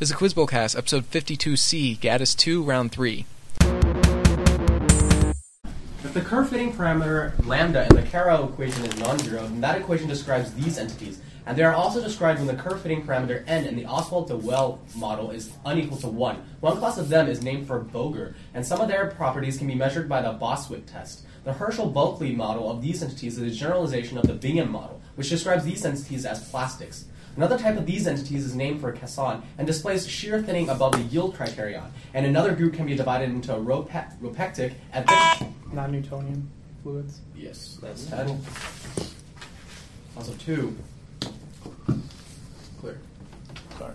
This 0.00 0.08
is 0.08 0.16
a 0.16 0.18
Quizbowl 0.18 0.48
Cast, 0.48 0.76
episode 0.76 1.10
52C, 1.10 1.98
Gaddis 1.98 2.34
2, 2.34 2.62
round 2.62 2.90
3. 2.90 3.26
If 6.02 6.14
the 6.14 6.22
curve-fitting 6.22 6.72
parameter 6.72 7.34
lambda 7.44 7.86
in 7.90 7.96
the 7.96 8.02
Carreau 8.04 8.48
equation 8.48 8.82
is 8.86 8.98
non-zero, 8.98 9.42
then 9.42 9.60
that 9.60 9.76
equation 9.76 10.08
describes 10.08 10.54
these 10.54 10.78
entities. 10.78 11.20
And 11.44 11.54
they 11.54 11.64
are 11.64 11.74
also 11.74 12.02
described 12.02 12.38
when 12.38 12.46
the 12.46 12.54
curve-fitting 12.62 13.06
parameter 13.06 13.44
n 13.46 13.66
in 13.66 13.76
the 13.76 13.84
Ostwald-de 13.84 14.38
Waele 14.38 14.78
model 14.96 15.32
is 15.32 15.50
unequal 15.66 15.98
to 15.98 16.08
1. 16.08 16.36
One 16.60 16.78
class 16.78 16.96
of 16.96 17.10
them 17.10 17.28
is 17.28 17.42
named 17.42 17.66
for 17.66 17.80
Boger, 17.80 18.34
and 18.54 18.64
some 18.64 18.80
of 18.80 18.88
their 18.88 19.08
properties 19.08 19.58
can 19.58 19.66
be 19.66 19.74
measured 19.74 20.08
by 20.08 20.22
the 20.22 20.32
Bostwick 20.32 20.86
test. 20.86 21.26
The 21.44 21.52
Herschel-Bulkley 21.52 22.34
model 22.34 22.70
of 22.70 22.80
these 22.80 23.02
entities 23.02 23.36
is 23.36 23.52
a 23.52 23.54
generalization 23.54 24.16
of 24.16 24.26
the 24.26 24.32
Bingham 24.32 24.72
model, 24.72 25.02
which 25.16 25.28
describes 25.28 25.64
these 25.64 25.84
entities 25.84 26.24
as 26.24 26.48
plastics. 26.48 27.04
Another 27.36 27.58
type 27.58 27.76
of 27.76 27.86
these 27.86 28.06
entities 28.06 28.44
is 28.44 28.54
named 28.54 28.80
for 28.80 28.92
Casson 28.92 29.42
and 29.56 29.66
displays 29.66 30.06
shear 30.06 30.42
thinning 30.42 30.68
above 30.68 30.92
the 30.92 31.02
yield 31.02 31.34
criterion. 31.34 31.84
And 32.12 32.26
another 32.26 32.54
group 32.54 32.74
can 32.74 32.86
be 32.86 32.94
divided 32.96 33.30
into 33.30 33.54
rope- 33.54 33.90
rheopectic 34.20 34.74
and 34.92 35.06
non-Newtonian 35.72 36.50
fluids. 36.82 37.20
Yes, 37.36 37.78
that's 37.80 38.06
ten. 38.06 38.40
Also 40.16 40.32
two. 40.34 40.76
Clear. 42.80 42.98
Sorry. 43.78 43.94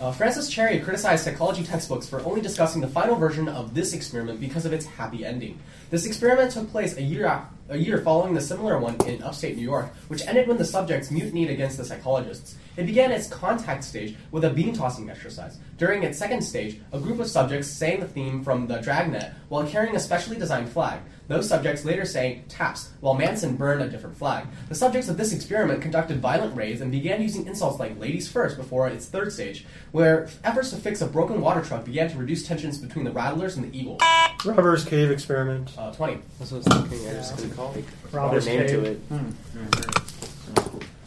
Uh, 0.00 0.10
Francis 0.12 0.48
Cherry 0.48 0.80
criticized 0.80 1.24
psychology 1.24 1.62
textbooks 1.62 2.08
for 2.08 2.20
only 2.22 2.40
discussing 2.40 2.80
the 2.80 2.88
final 2.88 3.16
version 3.16 3.48
of 3.48 3.74
this 3.74 3.92
experiment 3.92 4.40
because 4.40 4.64
of 4.64 4.72
its 4.72 4.86
happy 4.86 5.26
ending. 5.26 5.58
This 5.90 6.06
experiment 6.06 6.52
took 6.52 6.70
place 6.70 6.96
a 6.96 7.02
year 7.02 7.26
a, 7.26 7.50
a 7.70 7.76
year 7.76 7.98
following 7.98 8.34
the 8.34 8.40
similar 8.40 8.78
one 8.78 8.96
in 9.06 9.22
upstate 9.22 9.56
New 9.56 9.62
York, 9.62 9.94
which 10.08 10.26
ended 10.26 10.48
when 10.48 10.58
the 10.58 10.64
subjects 10.64 11.10
mutinied 11.10 11.50
against 11.50 11.76
the 11.76 11.84
psychologists. 11.84 12.56
It 12.76 12.86
began 12.86 13.12
its 13.12 13.28
contact 13.28 13.84
stage 13.84 14.16
with 14.32 14.44
a 14.44 14.50
beam 14.50 14.72
tossing 14.72 15.08
exercise. 15.08 15.58
During 15.76 16.02
its 16.02 16.18
second 16.18 16.42
stage, 16.42 16.80
a 16.92 16.98
group 16.98 17.20
of 17.20 17.28
subjects 17.28 17.68
sang 17.68 18.00
the 18.00 18.08
theme 18.08 18.42
from 18.42 18.66
the 18.66 18.78
dragnet 18.80 19.32
while 19.48 19.66
carrying 19.66 19.94
a 19.94 20.00
specially 20.00 20.36
designed 20.36 20.68
flag. 20.68 21.00
Those 21.28 21.48
subjects 21.48 21.84
later 21.84 22.04
sang 22.04 22.44
taps, 22.48 22.90
while 23.00 23.14
Manson 23.14 23.54
burned 23.54 23.82
a 23.82 23.88
different 23.88 24.16
flag. 24.16 24.46
The 24.68 24.74
subjects 24.74 25.08
of 25.08 25.16
this 25.16 25.32
experiment 25.32 25.80
conducted 25.80 26.20
violent 26.20 26.56
raids 26.56 26.80
and 26.80 26.90
began 26.90 27.22
using 27.22 27.46
insults 27.46 27.78
like 27.78 27.98
ladies 28.00 28.28
first 28.28 28.56
before 28.56 28.88
its 28.88 29.06
third 29.06 29.32
stage, 29.32 29.64
where 29.92 30.28
efforts 30.42 30.70
to 30.70 30.76
fix 30.76 31.00
a 31.02 31.06
broken 31.06 31.40
water 31.40 31.62
truck 31.62 31.84
began 31.84 32.10
to 32.10 32.18
reduce 32.18 32.46
tensions 32.46 32.78
between 32.78 33.04
the 33.04 33.12
rattlers 33.12 33.56
and 33.56 33.70
the 33.70 33.78
eagle. 33.78 33.98
Robbers 34.44 34.84
Cave 34.84 35.10
experiment. 35.10 35.70
Uh, 35.76 35.92
20. 35.92 36.20
That's 36.38 36.52
what 36.52 36.66
I 36.66 36.78
was 36.80 36.88
thinking. 36.88 37.08
I 37.08 37.12
just 37.12 37.36
couldn't 37.36 37.56
call 37.56 37.74
it. 37.74 37.84
Robbers 38.12 38.46
name 38.46 38.60
to 38.60 38.66
Cave. 38.66 38.84
it. 38.84 39.00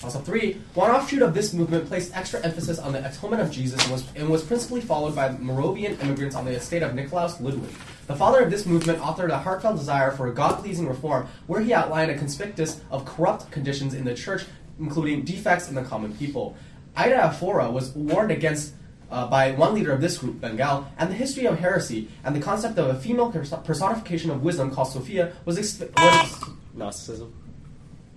Also, 0.03 0.20
three, 0.20 0.62
one 0.73 0.92
offshoot 0.92 1.22
of 1.22 1.34
this 1.34 1.54
movement 1.54 1.88
placed 1.88 2.16
extra 2.16 2.42
emphasis 2.42 2.78
on 2.78 2.92
the 2.92 3.08
atonement 3.08 3.42
of 3.42 3.50
Jesus 3.50 3.81
and 3.84 3.92
was, 3.92 4.04
and 4.16 4.30
was 4.30 4.44
principally 4.44 4.81
followed 4.81 5.16
by 5.16 5.30
Moravian 5.30 5.98
immigrants 6.02 6.36
on 6.36 6.44
the 6.44 6.52
estate 6.52 6.84
of 6.84 6.92
Nikolaus 6.92 7.39
Ludwig. 7.39 7.72
The 8.08 8.16
father 8.16 8.42
of 8.42 8.52
this 8.52 8.66
movement 8.66 9.00
authored 9.00 9.30
a 9.30 9.39
heartfelt 9.39 9.78
desire 9.78 10.11
for 10.11 10.28
a 10.28 10.34
God 10.34 10.59
pleasing 10.59 10.89
reform 10.89 11.28
where 11.48 11.61
he 11.61 11.73
outlined 11.73 12.11
a 12.11 12.17
conspictus 12.17 12.81
of 12.92 13.06
corrupt 13.06 13.50
conditions 13.50 13.94
in 13.94 14.04
the 14.04 14.14
church, 14.14 14.44
including 14.78 15.23
defects 15.23 15.70
in 15.70 15.76
the 15.76 15.84
common 15.84 16.14
people. 16.17 16.58
Adiaphora 16.98 17.72
was 17.72 17.92
warned 17.92 18.31
against 18.31 18.73
uh, 19.14 19.28
by 19.28 19.52
one 19.52 19.75
leader 19.75 19.92
of 19.92 20.02
this 20.02 20.17
group, 20.17 20.42
Bengel, 20.42 20.86
and 20.97 21.09
the 21.09 21.14
history 21.14 21.45
of 21.45 21.59
heresy 21.59 22.09
and 22.23 22.36
the 22.36 22.39
concept 22.39 22.80
of 22.80 22.88
a 22.88 23.00
female 23.00 23.31
perso- 23.31 23.58
personification 23.58 24.31
of 24.31 24.42
wisdom 24.42 24.72
called 24.72 24.88
Sophia 24.88 25.33
was, 25.45 25.59
exp- 25.59 25.95
was 25.95 26.44
Gnosticism. 26.73 27.31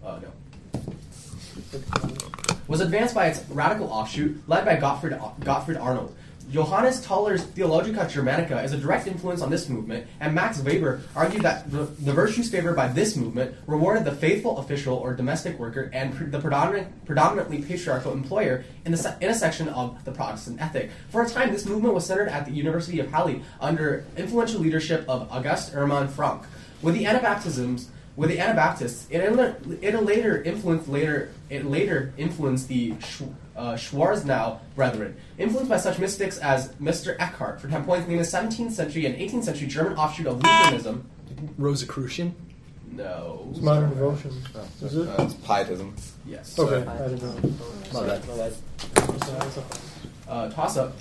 uh, 0.02 0.18
no. 0.22 0.32
was 2.66 2.80
advanced 2.80 3.14
by 3.14 3.26
its 3.26 3.44
radical 3.50 3.88
offshoot, 3.88 4.42
led 4.48 4.64
by 4.64 4.76
Gottfried, 4.76 5.18
Gottfried 5.40 5.76
Arnold. 5.76 6.16
Johannes 6.50 7.04
Tauler's 7.04 7.42
Theologica 7.42 8.06
Germanica 8.06 8.62
is 8.62 8.72
a 8.72 8.76
direct 8.76 9.08
influence 9.08 9.42
on 9.42 9.50
this 9.50 9.68
movement, 9.68 10.06
and 10.20 10.32
Max 10.32 10.60
Weber 10.60 11.00
argued 11.16 11.42
that 11.42 11.70
the, 11.72 11.84
the 11.84 12.12
virtues 12.12 12.48
favored 12.48 12.76
by 12.76 12.86
this 12.86 13.16
movement 13.16 13.56
rewarded 13.66 14.04
the 14.04 14.12
faithful 14.12 14.58
official 14.58 14.96
or 14.96 15.12
domestic 15.14 15.58
worker 15.58 15.90
and 15.92 16.14
pre- 16.14 16.26
the 16.26 16.38
predominant, 16.38 17.04
predominantly 17.04 17.62
patriarchal 17.62 18.12
employer 18.12 18.64
in, 18.84 18.92
the 18.92 19.16
a 19.20 19.34
section 19.34 19.68
of 19.70 20.04
the 20.04 20.12
Protestant 20.12 20.60
ethic. 20.60 20.90
For 21.10 21.22
a 21.22 21.28
time, 21.28 21.52
this 21.52 21.66
movement 21.66 21.94
was 21.94 22.06
centered 22.06 22.28
at 22.28 22.46
the 22.46 22.52
University 22.52 23.00
of 23.00 23.10
Halle 23.10 23.42
under 23.60 24.04
influential 24.16 24.60
leadership 24.60 25.04
of 25.08 25.30
Auguste 25.32 25.72
Hermann 25.72 26.08
Francke. 26.08 26.44
With 26.80 26.94
the 26.94 27.04
Anabaptisms, 27.04 27.86
with 28.16 28.30
the 28.30 28.40
Anabaptists, 28.40 29.06
it, 29.10 29.20
it 29.82 30.02
later 30.02 30.42
influenced 30.42 30.88
later 30.88 31.30
it 31.50 31.64
later 31.66 32.12
influenced 32.16 32.66
the 32.68 32.94
Sch- 33.00 33.22
uh, 33.54 33.74
Schwarzenau 33.74 34.58
brethren, 34.74 35.16
influenced 35.38 35.68
by 35.68 35.76
such 35.76 35.98
mystics 35.98 36.38
as 36.38 36.78
Meister 36.80 37.16
Eckhart, 37.20 37.60
for 37.60 37.68
10 37.68 37.84
points, 37.84 38.08
named 38.08 38.20
the 38.20 38.24
17th 38.24 38.72
century 38.72 39.06
and 39.06 39.14
18th 39.16 39.44
century 39.44 39.66
German 39.66 39.94
offshoot 39.96 40.26
of 40.26 40.42
Lutheranism. 40.42 41.08
Rosicrucian? 41.58 42.34
No. 42.90 43.46
It's 43.50 43.60
modern 43.60 43.90
devotion. 43.90 44.30
Is 44.80 44.96
it? 44.96 45.08
Uh, 45.08 45.24
it's 45.24 45.34
pietism. 45.34 45.94
Yes. 46.26 46.58
Okay, 46.58 46.86
I 46.88 47.08
didn't 47.08 47.22
know. 47.22 47.50
My 47.92 48.06
bad. 48.06 48.26
My 48.28 48.36
bad. 48.36 48.52
uh, 50.28 50.50
toss 50.50 50.76
up. 50.76 50.94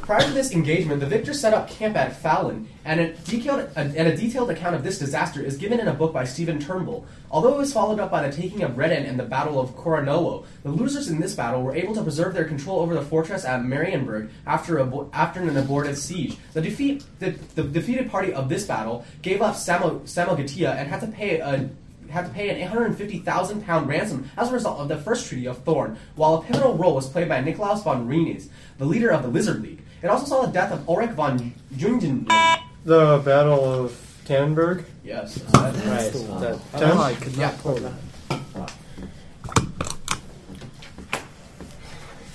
Prior 0.00 0.20
to 0.20 0.32
this 0.32 0.52
engagement, 0.52 1.00
the 1.00 1.06
victors 1.06 1.40
set 1.40 1.54
up 1.54 1.68
camp 1.68 1.96
at 1.96 2.16
Fallon, 2.16 2.68
and 2.84 3.00
a, 3.00 3.12
detailed, 3.12 3.70
and 3.76 3.96
a 3.96 4.16
detailed 4.16 4.50
account 4.50 4.74
of 4.74 4.82
this 4.82 4.98
disaster 4.98 5.40
is 5.40 5.56
given 5.56 5.78
in 5.78 5.88
a 5.88 5.94
book 5.94 6.12
by 6.12 6.24
Stephen 6.24 6.58
Turnbull. 6.58 7.06
Although 7.30 7.54
it 7.54 7.58
was 7.58 7.72
followed 7.72 8.00
up 8.00 8.10
by 8.10 8.26
the 8.26 8.34
taking 8.34 8.62
of 8.62 8.76
Redden 8.76 9.06
and 9.06 9.18
the 9.18 9.24
Battle 9.24 9.60
of 9.60 9.76
Koronowo, 9.76 10.44
the 10.64 10.70
losers 10.70 11.08
in 11.08 11.20
this 11.20 11.34
battle 11.34 11.62
were 11.62 11.76
able 11.76 11.94
to 11.94 12.02
preserve 12.02 12.34
their 12.34 12.44
control 12.44 12.80
over 12.80 12.94
the 12.94 13.02
fortress 13.02 13.44
at 13.44 13.60
Marienburg 13.60 14.30
after, 14.46 14.76
abo- 14.76 15.08
after 15.12 15.40
an 15.40 15.56
aborted 15.56 15.96
siege. 15.96 16.36
The, 16.52 16.60
defeat, 16.60 17.04
the, 17.20 17.30
the 17.54 17.62
defeated 17.62 18.10
party 18.10 18.32
of 18.32 18.48
this 18.48 18.66
battle 18.66 19.04
gave 19.22 19.40
up 19.40 19.54
Samo, 19.54 20.00
and 20.78 20.88
had 20.88 21.00
to 21.00 21.06
pay 21.06 21.38
a 21.38 21.70
had 22.12 22.26
to 22.26 22.32
pay 22.32 22.50
an 22.50 22.56
850,000 22.56 23.64
pound 23.64 23.88
ransom 23.88 24.30
as 24.36 24.50
a 24.50 24.52
result 24.52 24.78
of 24.78 24.88
the 24.88 24.98
First 24.98 25.28
Treaty 25.28 25.46
of 25.46 25.58
Thorn, 25.64 25.96
while 26.14 26.34
a 26.34 26.42
pivotal 26.42 26.76
role 26.76 26.94
was 26.94 27.08
played 27.08 27.28
by 27.28 27.42
Nikolaus 27.42 27.82
von 27.82 28.06
Rienes, 28.06 28.48
the 28.78 28.84
leader 28.84 29.10
of 29.10 29.22
the 29.22 29.28
Lizard 29.28 29.62
League. 29.62 29.81
It 30.02 30.08
also 30.08 30.26
saw 30.26 30.42
the 30.46 30.52
death 30.52 30.72
of 30.72 30.88
Ulrich 30.88 31.10
von 31.10 31.52
Jungingen. 31.76 32.26
The 32.84 33.22
Battle 33.24 33.64
of 33.64 33.92
Tannenberg. 34.24 34.84
Yes. 35.04 35.38
Right. 35.54 35.72
That, 35.72 36.58
I 36.74 36.78
Ten? 36.78 36.88
don't 36.88 36.96
know, 36.96 37.02
I 37.02 37.14
could 37.14 37.32
Yeah. 37.36 37.46
not 37.46 37.58
pull 37.58 37.74
that. 37.76 37.92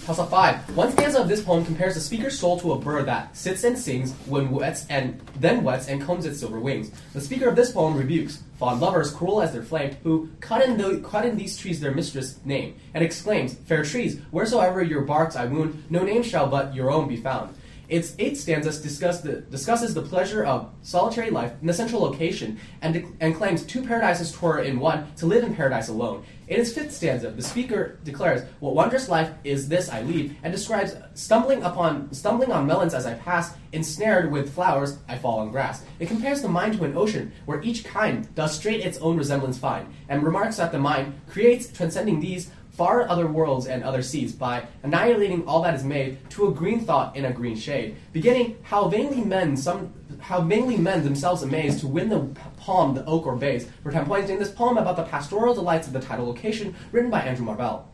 Toss 0.07 0.19
up 0.19 0.29
five. 0.29 0.73
One 0.73 0.89
stanza 0.93 1.19
of 1.19 1.27
this 1.27 1.43
poem 1.43 1.65
compares 1.65 1.95
the 1.95 1.99
speaker's 1.99 2.39
soul 2.39 2.57
to 2.61 2.71
a 2.71 2.79
bird 2.79 3.07
that 3.07 3.35
sits 3.35 3.65
and 3.65 3.77
sings 3.77 4.13
when 4.25 4.51
wets 4.51 4.85
and 4.89 5.19
then 5.37 5.65
wets 5.65 5.89
and 5.89 6.01
combs 6.01 6.25
its 6.25 6.39
silver 6.39 6.61
wings. 6.61 6.91
The 7.11 7.19
speaker 7.19 7.49
of 7.49 7.57
this 7.57 7.73
poem 7.73 7.97
rebukes 7.97 8.41
fond 8.57 8.79
lovers, 8.79 9.11
cruel 9.11 9.41
as 9.41 9.51
their 9.51 9.63
flame, 9.63 9.97
who 10.03 10.29
cut 10.39 10.63
in, 10.63 10.77
the, 10.77 11.01
cut 11.01 11.25
in 11.25 11.35
these 11.35 11.57
trees 11.57 11.81
their 11.81 11.93
mistress' 11.93 12.39
name, 12.45 12.75
and 12.93 13.03
exclaims, 13.03 13.55
Fair 13.55 13.83
trees, 13.83 14.21
wheresoever 14.31 14.81
your 14.81 15.01
barks 15.01 15.35
I 15.35 15.43
wound, 15.43 15.83
no 15.89 16.03
name 16.03 16.23
shall 16.23 16.47
but 16.47 16.73
your 16.73 16.89
own 16.89 17.09
be 17.09 17.17
found. 17.17 17.53
Its 17.89 18.15
eighth 18.19 18.39
stanza 18.39 18.69
discuss 18.81 19.21
the, 19.21 19.41
discusses 19.41 19.93
the 19.93 20.01
pleasure 20.01 20.43
of 20.43 20.69
solitary 20.81 21.29
life 21.29 21.53
in 21.61 21.67
the 21.67 21.73
central 21.73 22.01
location 22.01 22.59
and, 22.81 23.15
and 23.21 23.35
claims 23.35 23.63
two 23.63 23.81
paradises 23.81 24.31
twere 24.31 24.59
in 24.59 24.77
one 24.77 25.07
to 25.15 25.25
live 25.25 25.43
in 25.43 25.55
paradise 25.55 25.87
alone. 25.87 26.23
In 26.49 26.59
its 26.59 26.73
fifth 26.73 26.93
stanza, 26.93 27.31
the 27.31 27.41
speaker 27.41 27.99
declares, 28.03 28.41
"What 28.59 28.75
wondrous 28.75 29.07
life 29.09 29.31
is 29.43 29.69
this 29.69 29.89
I 29.89 30.01
lead," 30.01 30.35
and 30.43 30.51
describes 30.53 30.95
stumbling 31.13 31.63
upon 31.63 32.13
stumbling 32.13 32.51
on 32.51 32.67
melons 32.67 32.93
as 32.93 33.05
I 33.05 33.13
pass, 33.13 33.53
ensnared 33.71 34.31
with 34.31 34.53
flowers 34.53 34.97
I 35.07 35.17
fall 35.17 35.39
on 35.39 35.51
grass. 35.51 35.83
It 35.99 36.07
compares 36.07 36.41
the 36.41 36.49
mind 36.49 36.77
to 36.77 36.83
an 36.83 36.97
ocean 36.97 37.31
where 37.45 37.61
each 37.61 37.83
kind 37.85 38.33
does 38.35 38.55
straight 38.55 38.85
its 38.85 38.97
own 38.99 39.17
resemblance 39.17 39.57
find, 39.57 39.87
and 40.09 40.23
remarks 40.23 40.57
that 40.57 40.71
the 40.71 40.79
mind 40.79 41.13
creates 41.29 41.67
transcending 41.67 42.19
these 42.19 42.49
far 42.77 43.09
other 43.09 43.25
worlds 43.25 43.65
and 43.65 43.83
other 43.83 44.03
seas 44.03 44.31
by 44.31 44.63
annihilating 44.83 45.45
all 45.47 45.63
that 45.63 45.73
is 45.73 45.83
made 45.83 46.17
to 46.29 46.47
a 46.47 46.51
green 46.51 46.79
thought 46.79 47.15
in 47.15 47.25
a 47.25 47.33
green 47.33 47.55
shade. 47.55 47.97
Beginning, 48.13 48.55
how 48.61 48.87
vainly 48.87 49.21
men 49.21 49.57
some 49.57 49.91
how 50.19 50.41
vainly 50.41 50.77
men 50.77 51.03
themselves 51.03 51.41
amaze 51.41 51.79
to 51.79 51.87
win 51.87 52.09
the 52.09 52.19
palm, 52.57 52.93
the 52.93 53.03
oak 53.05 53.25
or 53.25 53.35
vase, 53.35 53.67
For 53.83 53.91
ten 53.91 54.05
points 54.05 54.29
in 54.29 54.39
this 54.39 54.51
poem 54.51 54.77
about 54.77 54.95
the 54.95 55.03
pastoral 55.03 55.53
delights 55.53 55.87
of 55.87 55.93
the 55.93 55.99
tidal 55.99 56.27
location, 56.27 56.75
written 56.91 57.09
by 57.09 57.21
Andrew 57.21 57.45
Marvell. 57.45 57.87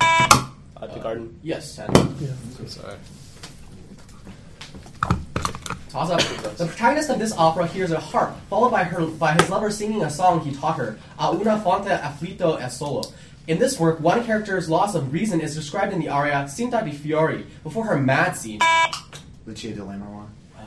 At 0.00 0.92
the 0.92 1.00
garden. 1.00 1.28
Uh, 1.28 1.40
yes, 1.42 1.76
ten. 1.76 1.88
So 2.56 2.66
sorry. 2.66 2.96
Toss 5.88 6.10
up. 6.10 6.20
The 6.56 6.66
protagonist 6.66 7.08
of 7.08 7.18
this 7.18 7.32
opera 7.32 7.66
hears 7.66 7.92
a 7.92 8.00
harp, 8.00 8.34
followed 8.50 8.70
by 8.70 8.84
her 8.84 9.06
by 9.06 9.34
his 9.34 9.48
lover 9.48 9.70
singing 9.70 10.02
a 10.02 10.10
song 10.10 10.40
he 10.40 10.52
taught 10.52 10.76
her, 10.76 10.98
A 11.18 11.30
una 11.32 11.60
fonte 11.60 11.88
afflitto 11.88 12.60
e 12.60 12.68
solo. 12.68 13.02
In 13.46 13.58
this 13.58 13.78
work, 13.78 14.00
one 14.00 14.24
character's 14.24 14.70
loss 14.70 14.94
of 14.94 15.12
reason 15.12 15.40
is 15.40 15.54
described 15.54 15.92
in 15.92 16.00
the 16.00 16.08
aria 16.08 16.44
Cinta 16.48 16.82
di 16.82 16.92
Fiori, 16.92 17.46
before 17.62 17.84
her 17.84 17.98
mad 17.98 18.36
scene. 18.36 18.60
Lucia 19.46 19.72
di 19.72 19.80
Lammermoor? 19.80 20.26
Oh, 20.56 20.60
uh, 20.60 20.64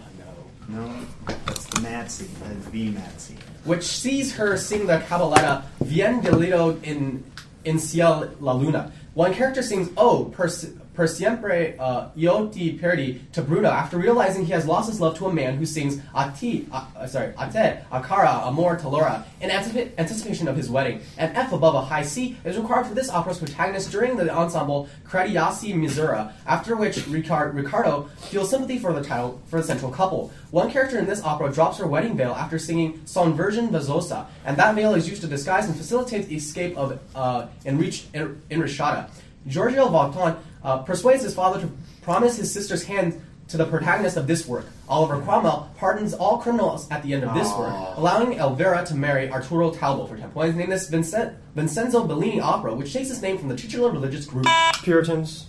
no. 0.69 0.85
No, 0.87 1.35
that's 1.45 1.65
the 1.65 1.81
mad 1.81 2.11
scene. 2.11 2.29
That 2.43 2.51
is 2.51 2.65
the 2.67 2.89
mad 2.91 3.19
scene. 3.19 3.37
which 3.63 3.83
sees 3.83 4.35
her 4.35 4.55
sing 4.57 4.85
the 4.85 4.99
cabaletta 5.09 5.63
Vien 5.81 6.21
diletto 6.21 6.81
in 6.83 7.23
in 7.65 7.79
Ciel 7.79 8.29
la 8.39 8.53
Luna. 8.53 8.91
One 9.15 9.33
character 9.33 9.63
sings 9.63 9.89
"Oh, 9.97 10.25
pers- 10.25 10.67
per 10.97 11.05
siempre 11.07 11.75
uh, 11.77 12.09
io 12.15 12.47
ti 12.49 12.73
perdi 12.73 13.19
to 13.31 13.43
Bruno 13.43 13.69
after 13.69 13.99
realizing 13.99 14.43
he 14.43 14.51
has 14.51 14.65
lost 14.65 14.89
his 14.89 14.99
love 14.99 15.15
to 15.15 15.27
a 15.27 15.31
man 15.33 15.55
who 15.55 15.63
sings 15.65 16.01
ati, 16.15 16.67
uh, 16.71 16.85
uh, 16.97 17.05
sorry, 17.05 17.31
ate, 17.39 17.83
akara, 17.91 18.47
amor, 18.47 18.75
talora 18.79 19.23
in 19.39 19.51
anticipa- 19.51 19.91
anticipation 19.99 20.47
of 20.47 20.57
his 20.57 20.71
wedding. 20.71 20.99
An 21.19 21.35
F 21.35 21.53
above 21.53 21.75
a 21.75 21.81
high 21.81 22.01
C 22.01 22.35
is 22.43 22.57
required 22.57 22.87
for 22.87 22.95
this 22.95 23.11
opera's 23.11 23.37
protagonist 23.37 23.91
during 23.91 24.17
the 24.17 24.27
ensemble 24.33 24.89
Credeasi 25.07 25.71
misera, 25.75 26.31
after 26.47 26.75
which 26.75 26.95
Ricard- 27.05 27.53
Riccardo 27.53 28.09
feels 28.31 28.49
sympathy 28.49 28.79
for 28.79 28.91
the 28.91 29.03
title 29.03 29.39
for 29.45 29.61
the 29.61 29.67
central 29.67 29.91
couple. 29.91 30.31
One 30.49 30.71
character 30.71 30.97
in 30.97 31.05
this 31.05 31.21
opera 31.23 31.53
drops 31.53 31.77
her 31.77 31.85
wedding 31.85 32.17
veil 32.17 32.31
after 32.31 32.57
singing 32.57 33.01
Son 33.05 33.37
vergin 33.37 33.69
vezzosa, 33.69 34.25
and 34.45 34.57
that 34.57 34.73
veil 34.73 34.95
is 34.95 35.07
used 35.07 35.21
to 35.21 35.27
disguise 35.27 35.67
and 35.67 35.75
facilitate 35.77 36.27
the 36.27 36.35
escape 36.37 36.75
of 36.75 36.99
uh, 37.13 37.45
Enrich- 37.65 38.05
En- 38.15 38.41
Enrichetta. 38.49 39.11
Giorgio 39.45 39.87
Valton 39.87 40.35
uh, 40.63 40.79
persuades 40.79 41.23
his 41.23 41.33
father 41.35 41.61
to 41.61 41.69
promise 42.01 42.37
his 42.37 42.51
sister's 42.51 42.83
hand 42.83 43.21
to 43.47 43.55
the 43.57 43.65
protagonist 43.65 44.17
of 44.17 44.27
this 44.27 44.45
work. 44.45 44.65
Oliver 44.89 45.21
Cromwell 45.21 45.71
pardons 45.77 46.13
all 46.13 46.37
criminals 46.39 46.89
at 46.91 47.01
the 47.03 47.13
end 47.13 47.23
of 47.23 47.33
this 47.33 47.47
work, 47.57 47.73
allowing 47.95 48.33
Elvira 48.33 48.85
to 48.85 48.95
marry 48.95 49.29
Arturo 49.31 49.71
Talbot 49.71 50.09
for 50.09 50.17
10 50.17 50.31
points. 50.31 50.57
Name 50.57 50.69
this 50.69 50.89
Vincent, 50.89 51.33
Vincenzo 51.55 52.03
Bellini 52.05 52.41
opera, 52.41 52.73
which 52.73 52.91
takes 52.91 53.09
its 53.09 53.21
name 53.21 53.37
from 53.37 53.47
the 53.47 53.55
titular 53.55 53.89
religious 53.89 54.25
group. 54.25 54.47
Puritans. 54.83 55.45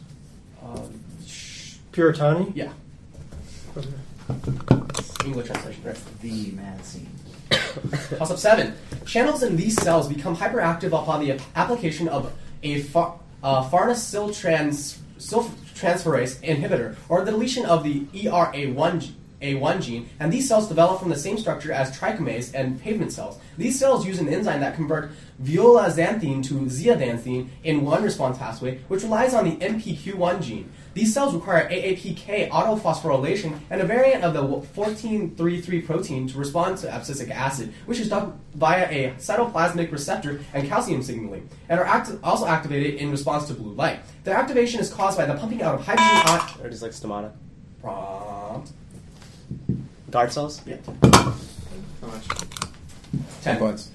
Um, 0.65 1.01
sh- 1.27 1.75
Puritani. 1.93 2.53
yeah, 2.55 2.71
Okay. 3.77 3.89
English 5.25 5.47
translation. 5.47 5.83
Right. 5.85 5.97
The 6.21 6.51
mad 6.53 6.85
scene. 6.85 7.09
Toss 8.19 8.31
up 8.31 8.39
seven. 8.39 8.75
Channels 9.07 9.43
in 9.43 9.57
these 9.57 9.75
cells 9.83 10.09
become 10.09 10.37
hyperactive 10.37 10.89
upon 10.89 11.25
the 11.25 11.41
application 11.57 12.09
of 12.09 12.33
a 12.63 12.83
far, 12.83 13.19
uh, 13.43 13.69
farnesyltrans 13.71 14.99
transferase 15.75 16.41
inhibitor 16.43 16.97
or 17.09 17.25
the 17.25 17.31
deletion 17.31 17.65
of 17.67 17.85
the 17.85 18.07
E 18.13 18.25
ERA1 18.25 19.01
g- 19.01 19.15
A1 19.41 19.83
gene, 19.83 20.09
and 20.19 20.33
these 20.33 20.49
cells 20.49 20.69
develop 20.69 21.01
from 21.01 21.11
the 21.11 21.17
same 21.17 21.39
structure 21.39 21.73
as 21.73 21.97
trichomes 21.97 22.53
and 22.55 22.81
pavement 22.81 23.13
cells. 23.13 23.39
These 23.57 23.79
cells 23.79 24.07
use 24.07 24.19
an 24.19 24.29
enzyme 24.29 24.61
that 24.61 24.75
convert 24.75 25.11
violaxanthin 25.43 26.43
to 26.45 26.55
zeaxanthin 26.67 27.49
in 27.63 27.85
one 27.85 28.03
response 28.03 28.39
pathway, 28.39 28.79
which 28.89 29.03
relies 29.03 29.35
on 29.35 29.45
the 29.45 29.57
NPQ1 29.57 30.43
gene. 30.43 30.73
These 30.95 31.15
cells 31.15 31.35
require 31.35 31.69
AAPK 31.71 32.51
autophosphorylation 32.51 33.61
and 33.71 33.81
a 33.81 33.85
variant 33.85 34.25
of 34.25 34.35
the 34.35 34.43
1433 34.43 35.83
protein 35.83 36.27
to 36.29 36.39
respond 36.39 36.79
to 36.79 36.89
abscisic 36.89 37.31
acid, 37.31 37.73
which 37.87 38.01
is 38.01 38.09
done 38.09 38.41
via 38.55 38.89
a 38.91 39.15
cytoplasmic 39.19 39.93
receptor 39.93 40.41
and 40.53 40.69
calcium 40.69 41.03
signaling, 41.03 41.49
and 41.69 41.79
are 41.79 41.87
act- 41.87 42.11
also 42.25 42.47
activated 42.47 42.97
in 42.97 43.13
response 43.13 43.47
to 43.47 43.55
blue 43.55 43.73
light. 43.75 44.01
Their 44.25 44.37
activation 44.37 44.81
is 44.81 44.93
caused 44.93 45.17
by 45.17 45.27
the 45.27 45.35
pumping 45.35 45.63
out 45.63 45.77
of 45.77 45.87
hydrogen 45.87 46.09
ion. 46.27 46.67
Or 46.67 46.71
just 46.71 46.83
like 46.83 46.93
stomata. 46.93 47.33
Guard 50.11 50.33
cells? 50.33 50.63
Yeah. 50.67 50.77
How 51.03 51.35
much? 52.03 52.27
Ten. 53.43 53.59
points. 53.59 53.91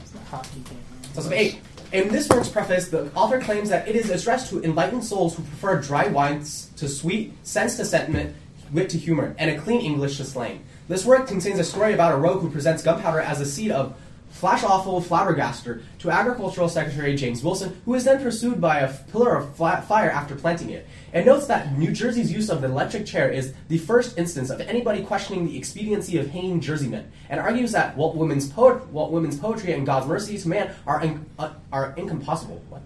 It's 0.00 0.10
the 0.10 0.18
hockey 0.20 0.60
game. 0.60 0.78
Toss 1.14 1.26
up 1.26 1.32
eight. 1.32 1.60
In 1.92 2.08
this 2.08 2.28
work's 2.28 2.48
preface, 2.48 2.88
the 2.88 3.12
author 3.14 3.40
claims 3.40 3.68
that 3.68 3.88
it 3.88 3.96
is 3.96 4.10
addressed 4.10 4.50
to 4.50 4.62
enlightened 4.62 5.04
souls 5.04 5.36
who 5.36 5.42
prefer 5.42 5.80
dry 5.80 6.06
wines 6.06 6.70
to 6.76 6.88
sweet, 6.88 7.34
sense 7.44 7.76
to 7.76 7.84
sentiment, 7.84 8.34
wit 8.72 8.90
to 8.90 8.98
humor, 8.98 9.34
and 9.38 9.50
a 9.50 9.58
clean 9.58 9.80
English 9.80 10.16
to 10.18 10.24
slang. 10.24 10.64
This 10.88 11.04
work 11.04 11.26
contains 11.26 11.58
a 11.58 11.64
story 11.64 11.94
about 11.94 12.12
a 12.12 12.16
rogue 12.16 12.42
who 12.42 12.50
presents 12.50 12.82
gunpowder 12.82 13.20
as 13.20 13.40
a 13.40 13.46
seed 13.46 13.70
of 13.70 13.96
flash 14.30 14.64
awful 14.64 15.02
flabbergaster 15.02 15.82
to 15.98 16.10
Agricultural 16.10 16.68
Secretary 16.68 17.14
James 17.14 17.42
Wilson, 17.42 17.80
who 17.84 17.94
is 17.94 18.04
then 18.04 18.22
pursued 18.22 18.60
by 18.60 18.78
a 18.80 18.92
pillar 19.10 19.36
of 19.36 19.54
fire 19.56 20.10
after 20.10 20.34
planting 20.34 20.70
it. 20.70 20.86
It 21.12 21.26
notes 21.26 21.46
that 21.48 21.76
New 21.76 21.92
Jersey's 21.92 22.32
use 22.32 22.48
of 22.48 22.60
the 22.62 22.68
electric 22.68 23.04
chair 23.06 23.28
is 23.28 23.52
the 23.68 23.78
first 23.78 24.16
instance 24.16 24.50
of 24.50 24.60
anybody 24.62 25.02
questioning 25.02 25.46
the 25.46 25.58
expediency 25.58 26.18
of 26.18 26.28
hanging 26.30 26.60
Jerseymen, 26.60 27.04
and 27.28 27.40
argues 27.40 27.72
that 27.72 27.96
Walt 27.96 28.16
Whitman's, 28.16 28.48
poet- 28.48 28.86
Walt 28.88 29.12
Whitman's 29.12 29.36
poetry 29.38 29.72
and 29.72 29.84
God's 29.84 30.06
mercy 30.06 30.38
to 30.38 30.48
man 30.48 30.72
are, 30.86 31.02
in- 31.02 31.26
uh, 31.38 31.50
are 31.72 31.92
incompossible. 31.96 32.62
What? 32.68 32.82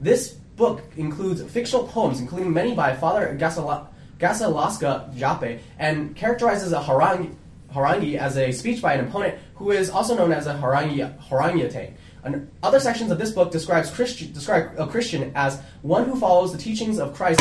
This 0.00 0.30
book 0.56 0.82
includes 0.96 1.42
fictional 1.44 1.86
poems, 1.86 2.20
including 2.20 2.52
many 2.52 2.74
by 2.74 2.94
Father 2.94 3.36
Gasala- 3.40 3.86
Gassalasca 4.18 5.14
Jape, 5.16 5.60
and 5.78 6.14
characterizes 6.16 6.72
a 6.72 6.82
harangue, 6.82 7.36
harangue 7.72 8.16
as 8.18 8.36
a 8.36 8.50
speech 8.52 8.82
by 8.82 8.94
an 8.94 9.06
opponent 9.06 9.38
who 9.58 9.70
is 9.72 9.90
also 9.90 10.16
known 10.16 10.32
as 10.32 10.46
a 10.46 10.54
harangue, 10.56 10.98
haranguete. 11.28 11.92
And 12.24 12.50
other 12.62 12.80
sections 12.80 13.10
of 13.10 13.18
this 13.18 13.30
book 13.30 13.50
describes 13.52 13.90
Christi- 13.90 14.26
describe 14.32 14.72
a 14.78 14.86
Christian 14.86 15.32
as 15.34 15.60
one 15.82 16.04
who 16.04 16.18
follows 16.18 16.52
the 16.52 16.58
teachings 16.58 16.98
of 16.98 17.14
Christ. 17.14 17.40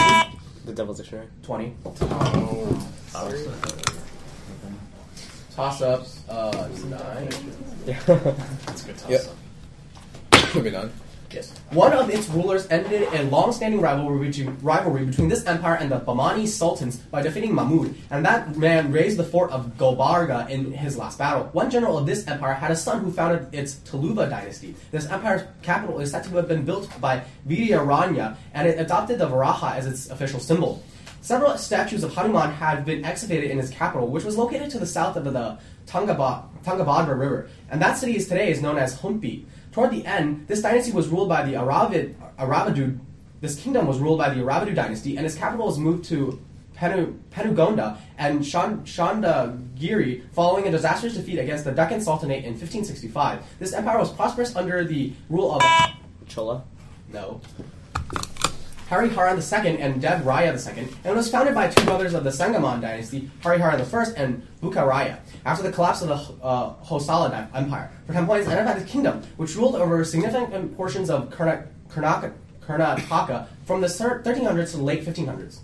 The 0.66 0.74
Devil's 0.74 0.98
Dictionary. 0.98 1.28
20. 1.44 1.74
Toss 5.56 5.82
up 5.82 6.06
uh, 6.30 6.68
9. 6.86 7.30
Yeah. 7.88 8.00
That's 8.06 8.84
a 8.84 8.88
good 8.88 8.98
toss 8.98 9.10
Yep. 9.10 9.22
up. 9.26 10.56
Moving 10.56 10.76
on. 10.76 10.92
Yes. 11.32 11.52
One 11.72 11.94
of 11.94 12.10
its 12.10 12.30
rulers 12.30 12.68
ended 12.70 13.04
a 13.14 13.24
long-standing 13.24 13.82
rivalry 13.82 14.30
between, 15.06 15.28
this 15.28 15.46
empire 15.46 15.76
and 15.76 15.92
the 15.92 16.00
Bahmani 16.00 16.48
sultans 16.48 16.98
by 16.98 17.22
defeating 17.22 17.54
Mahmud, 17.54 17.96
and 18.10 18.26
that 18.26 18.56
man 18.56 18.92
raised 18.92 19.18
the 19.18 19.24
fort 19.24 19.52
of 19.52 19.78
Gulbarga 19.78 20.50
in 20.50 20.72
his 20.72 20.98
last 20.98 21.18
battle. 21.18 21.50
One 21.52 21.70
general 21.70 21.98
of 21.98 22.06
this 22.06 22.26
empire 22.28 22.54
had 22.54 22.72
a 22.72 22.76
son 22.76 23.04
who 23.04 23.12
founded 23.12 23.54
its 23.54 23.76
Tuluva 23.76 24.30
dynasty. 24.30 24.76
This 24.92 25.06
empire's 25.08 25.44
capital 25.62 26.00
is 26.00 26.12
said 26.12 26.24
to 26.26 26.36
have 26.38 26.48
been 26.48 26.64
built 26.64 26.90
by 27.02 27.24
Vidyaranya, 27.48 28.38
and 28.54 28.68
it 28.68 28.80
adopted 28.80 29.20
the 29.20 29.28
Varaha 29.28 29.76
as 29.76 29.86
its 29.86 30.10
official 30.10 30.40
symbol. 30.40 30.82
Several 31.22 31.58
statues 31.58 32.04
of 32.06 32.14
Hanuman 32.14 32.52
had 32.52 32.86
been 32.86 33.04
excavated 33.04 33.52
in 33.52 33.60
its 33.60 33.70
capital, 33.70 34.08
which 34.08 34.24
was 34.24 34.38
located 34.38 34.70
to 34.72 34.80
the 34.80 34.86
south 34.86 35.18
of 35.18 35.26
the 35.26 35.58
Tungabha- 35.86 36.44
Tungabhadra 36.64 37.20
River, 37.20 37.50
and 37.70 37.82
that 37.82 37.98
city 37.98 38.16
is 38.16 38.28
today 38.28 38.50
is 38.50 38.62
known 38.62 38.78
as 38.78 39.02
Hampi. 39.02 39.44
Toward 39.78 39.92
the 39.92 40.08
end, 40.08 40.48
this 40.48 40.64
dynasty 40.64 40.92
was 40.92 41.08
ruled 41.08 41.30
by 41.30 41.44
the 41.44 41.54
Aravid, 41.54 42.16
Aravidu. 42.40 43.00
This 43.42 43.62
kingdom 43.62 43.86
was 43.86 44.00
ruled 44.00 44.18
by 44.18 44.34
the 44.34 44.42
Aravidu 44.42 44.74
dynasty, 44.74 45.18
and 45.18 45.24
its 45.24 45.36
capital 45.36 45.68
was 45.68 45.78
moved 45.78 46.06
to 46.06 46.42
Penu, 46.76 47.20
Penukonda 47.30 48.00
and 48.18 48.40
Chandragiri 48.42 50.24
following 50.34 50.68
a 50.68 50.72
disastrous 50.72 51.14
defeat 51.14 51.38
against 51.38 51.64
the 51.64 51.72
Deccan 51.72 52.02
Sultanate 52.02 52.44
in 52.44 52.54
1565. 52.54 53.44
This 53.60 53.74
empire 53.74 54.00
was 54.00 54.12
prosperous 54.12 54.56
under 54.56 54.84
the 54.84 55.14
rule 55.30 55.54
of 55.54 55.62
Chola. 56.28 56.64
no. 57.14 57.40
Hariharan 58.90 59.66
II 59.66 59.82
and 59.82 60.02
Dev 60.02 60.22
Raya 60.22 60.54
II, 60.78 60.88
and 61.04 61.16
was 61.16 61.30
founded 61.30 61.54
by 61.54 61.68
two 61.68 61.84
brothers 61.84 62.14
of 62.14 62.24
the 62.24 62.30
Sangaman 62.30 62.80
dynasty, 62.82 63.30
Hariharan 63.42 63.82
I 63.82 64.22
and 64.22 64.48
Bukharaya, 64.62 65.18
after 65.46 65.64
the 65.64 65.72
collapse 65.72 66.02
of 66.02 66.08
the 66.08 66.16
uh, 66.44 66.74
Hoysala 66.86 67.48
Empire. 67.54 67.92
For 68.06 68.14
10 68.14 68.26
points, 68.26 68.48
ended 68.48 68.66
by 68.66 68.80
the 68.80 68.86
kingdom, 68.86 69.22
which 69.36 69.56
ruled 69.56 69.76
over 69.76 70.04
significant 70.06 70.76
portions 70.78 71.10
of 71.10 71.30
Karna- 71.32 71.66
Karnataka, 71.90 72.32
Karnataka 72.66 73.48
from 73.66 73.82
the 73.82 73.88
1300s 73.88 74.72
to 74.72 74.78
the 74.78 74.84
late 74.84 75.06
1500s. 75.06 75.60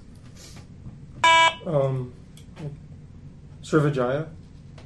Um, 1.66 2.12
Srivijaya. 3.64 4.28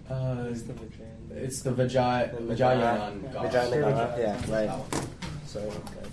Uh, 0.09 0.45
It's 0.49 0.61
the 0.61 0.73
Vijay. 0.73 1.31
it's 1.31 1.61
the 1.63 1.71
Vijay, 1.71 2.31
The 2.47 2.53
Vijayanagara. 2.55 3.49
Vijayanagara. 3.49 4.17
Yeah, 4.19 4.37
That 4.37 4.49
right. 4.49 4.69
one. 4.69 5.07
So, 5.47 5.59
okay. 5.59 6.06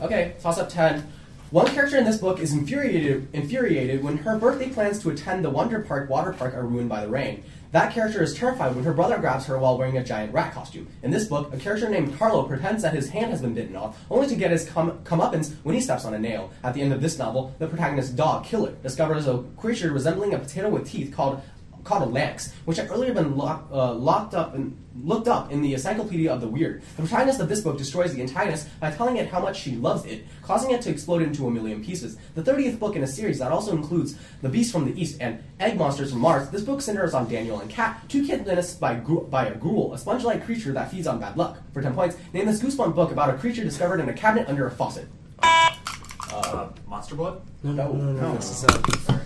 Okay, 0.00 0.34
toss 0.40 0.58
up 0.58 0.68
10. 0.68 1.10
One 1.50 1.66
character 1.66 1.96
in 1.96 2.04
this 2.04 2.18
book 2.18 2.38
is 2.40 2.52
infuriated, 2.52 3.26
infuriated 3.32 4.04
when 4.04 4.18
her 4.18 4.38
birthday 4.38 4.68
plans 4.68 5.00
to 5.00 5.10
attend 5.10 5.44
the 5.44 5.50
Wonder 5.50 5.80
Park 5.80 6.08
water 6.08 6.32
park 6.32 6.54
are 6.54 6.64
ruined 6.64 6.88
by 6.88 7.00
the 7.00 7.08
rain. 7.08 7.42
That 7.72 7.92
character 7.92 8.22
is 8.22 8.34
terrified 8.34 8.74
when 8.74 8.84
her 8.84 8.92
brother 8.92 9.18
grabs 9.18 9.46
her 9.46 9.58
while 9.58 9.76
wearing 9.76 9.96
a 9.96 10.04
giant 10.04 10.32
rat 10.32 10.54
costume. 10.54 10.86
In 11.02 11.10
this 11.10 11.26
book, 11.26 11.52
a 11.52 11.56
character 11.56 11.88
named 11.88 12.16
Carlo 12.16 12.44
pretends 12.44 12.82
that 12.82 12.94
his 12.94 13.08
hand 13.08 13.30
has 13.30 13.40
been 13.40 13.54
bitten 13.54 13.76
off, 13.76 13.98
only 14.10 14.28
to 14.28 14.36
get 14.36 14.50
his 14.50 14.68
come- 14.68 14.98
comeuppance 15.04 15.54
when 15.64 15.74
he 15.74 15.80
steps 15.80 16.04
on 16.04 16.14
a 16.14 16.18
nail. 16.18 16.52
At 16.62 16.74
the 16.74 16.82
end 16.82 16.92
of 16.92 17.00
this 17.00 17.18
novel, 17.18 17.54
the 17.58 17.66
protagonist's 17.66 18.12
dog, 18.12 18.44
Killer, 18.44 18.72
discovers 18.82 19.26
a 19.26 19.42
creature 19.56 19.90
resembling 19.90 20.34
a 20.34 20.38
potato 20.38 20.68
with 20.68 20.88
teeth 20.88 21.12
called 21.14 21.42
called 21.88 22.02
a 22.02 22.06
lynx, 22.06 22.52
which 22.66 22.76
had 22.76 22.90
earlier 22.90 23.14
been 23.14 23.36
lock, 23.36 23.66
uh, 23.72 23.94
locked 23.94 24.34
up 24.34 24.54
and 24.54 24.76
looked 25.02 25.26
up 25.26 25.50
in 25.50 25.62
the 25.62 25.72
Encyclopedia 25.72 26.30
of 26.30 26.40
the 26.42 26.46
Weird. 26.46 26.82
The 26.96 27.02
protagonist 27.02 27.40
of 27.40 27.48
this 27.48 27.62
book 27.62 27.78
destroys 27.78 28.14
the 28.14 28.20
antagonist 28.20 28.68
by 28.78 28.90
telling 28.90 29.16
it 29.16 29.28
how 29.28 29.40
much 29.40 29.58
she 29.58 29.72
loves 29.76 30.04
it, 30.04 30.26
causing 30.42 30.70
it 30.70 30.82
to 30.82 30.90
explode 30.90 31.22
into 31.22 31.46
a 31.46 31.50
million 31.50 31.82
pieces. 31.82 32.18
The 32.34 32.42
30th 32.42 32.78
book 32.78 32.94
in 32.94 33.02
a 33.02 33.06
series 33.06 33.38
that 33.38 33.50
also 33.50 33.72
includes 33.74 34.16
The 34.42 34.50
Beast 34.50 34.70
from 34.70 34.84
the 34.84 35.00
East 35.00 35.16
and 35.20 35.42
Egg 35.60 35.78
Monsters 35.78 36.10
from 36.10 36.20
Mars, 36.20 36.50
this 36.50 36.62
book 36.62 36.82
centers 36.82 37.14
on 37.14 37.28
Daniel 37.28 37.60
and 37.60 37.70
Kat, 37.70 38.02
two 38.08 38.26
kids 38.26 38.46
menaced 38.46 38.78
by, 38.80 38.94
gru- 38.94 39.26
by 39.26 39.46
a 39.46 39.54
Grool, 39.54 39.94
a 39.94 39.98
sponge-like 39.98 40.44
creature 40.44 40.72
that 40.72 40.90
feeds 40.90 41.06
on 41.06 41.18
bad 41.18 41.36
luck. 41.38 41.58
For 41.72 41.80
10 41.80 41.94
points, 41.94 42.16
name 42.34 42.44
this 42.46 42.60
Goosebump 42.62 42.94
book 42.94 43.12
about 43.12 43.30
a 43.34 43.38
creature 43.38 43.64
discovered 43.64 44.00
in 44.00 44.08
a 44.10 44.12
cabinet 44.12 44.46
under 44.48 44.66
a 44.66 44.70
faucet. 44.70 45.08
Uh, 45.42 46.68
Monster 46.86 47.14
Blood? 47.14 47.40
No, 47.62 47.72
no, 47.72 47.92
no, 47.92 48.34
this 48.34 48.50
is, 48.50 48.64
uh, 48.64 49.18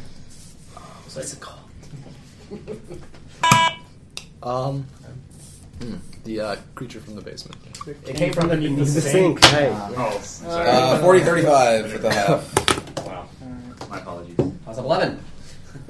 What's 1.14 1.34
it 1.34 1.40
called? 1.40 1.61
um, 4.42 4.86
hmm, 5.80 5.94
the 6.24 6.40
uh, 6.40 6.56
creature 6.74 7.00
from 7.00 7.16
the 7.16 7.22
basement. 7.22 7.56
It 8.06 8.16
came 8.16 8.32
from 8.32 8.48
beneath 8.48 8.94
the 8.94 9.00
sink. 9.00 9.44
Hey. 9.44 9.70
Oh, 9.72 10.16
uh, 10.16 10.20
sorry. 10.20 10.68
Uh, 10.68 10.98
40, 11.00 11.20
35 11.20 11.92
with 11.92 12.02
the 12.02 12.12
half. 12.12 12.52
Wow. 13.06 13.28
My 13.90 13.98
apologies. 13.98 14.36
How's 14.64 14.78
up 14.78 14.84
11? 14.84 15.22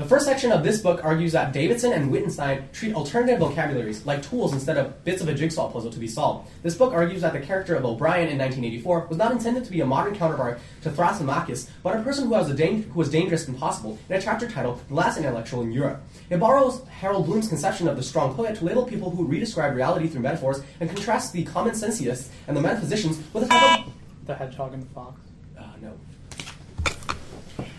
The 0.02 0.09
first 0.09 0.26
section 0.26 0.50
of 0.50 0.64
this 0.64 0.80
book 0.82 1.04
argues 1.04 1.30
that 1.30 1.52
Davidson 1.52 1.92
and 1.92 2.11
Wittgenstein 2.11 2.68
treat 2.73 2.92
alternative 2.92 3.38
vocabularies 3.38 4.04
like 4.04 4.21
tools 4.21 4.52
instead 4.52 4.76
of 4.76 5.04
bits 5.04 5.23
of 5.23 5.28
a 5.28 5.32
jigsaw 5.35 5.71
puzzle 5.71 5.92
to 5.92 5.99
be 6.00 6.09
solved. 6.09 6.50
This 6.64 6.75
book 6.75 6.92
argues 6.92 7.21
that 7.23 7.32
the 7.32 7.38
character 7.38 7.76
of 7.76 7.85
O'Brien 7.85 8.28
in 8.28 8.37
1984 8.37 9.06
was 9.09 9.16
not 9.16 9.30
intended 9.30 9.64
to 9.64 9.71
be 9.71 9.80
a 9.80 9.87
modern 9.87 10.16
counterpart 10.16 10.59
to 10.82 10.90
Thrasymachus, 10.90 11.68
but 11.85 11.97
a 11.97 12.02
person 12.02 12.25
who 12.25 12.30
was, 12.30 12.50
a 12.50 12.54
dang- 12.54 12.82
who 12.82 12.99
was 12.99 13.11
dangerous 13.11 13.47
and 13.47 13.56
possible 13.56 13.97
in 14.09 14.16
a 14.16 14.21
chapter 14.21 14.50
titled 14.50 14.80
The 14.88 14.94
Last 14.94 15.18
Intellectual 15.18 15.62
in 15.62 15.71
Europe. 15.71 16.02
It 16.30 16.40
borrows 16.40 16.82
Harold 16.88 17.26
Bloom's 17.26 17.47
conception 17.47 17.87
of 17.87 17.97
the 17.97 18.02
strong 18.02 18.35
poet 18.35 18.56
to 18.56 18.64
label 18.64 18.85
people 18.85 19.11
who 19.11 19.28
redescribe 19.28 19.73
reality 19.76 20.09
through 20.09 20.23
metaphors 20.23 20.62
and 20.80 20.90
contrasts 20.90 21.30
the 21.30 21.44
common 21.44 21.75
sensiists 21.75 22.28
and 22.49 22.56
the 22.56 22.61
metaphysicians 22.61 23.21
with 23.32 23.44
a 23.44 23.47
type 23.47 23.87
of 23.87 23.92
The 24.26 24.35
hedgehog 24.35 24.75
and 24.75 24.82
the 24.82 24.87
fox. 24.94 25.21
uh, 25.56 25.62
no. 25.80 25.92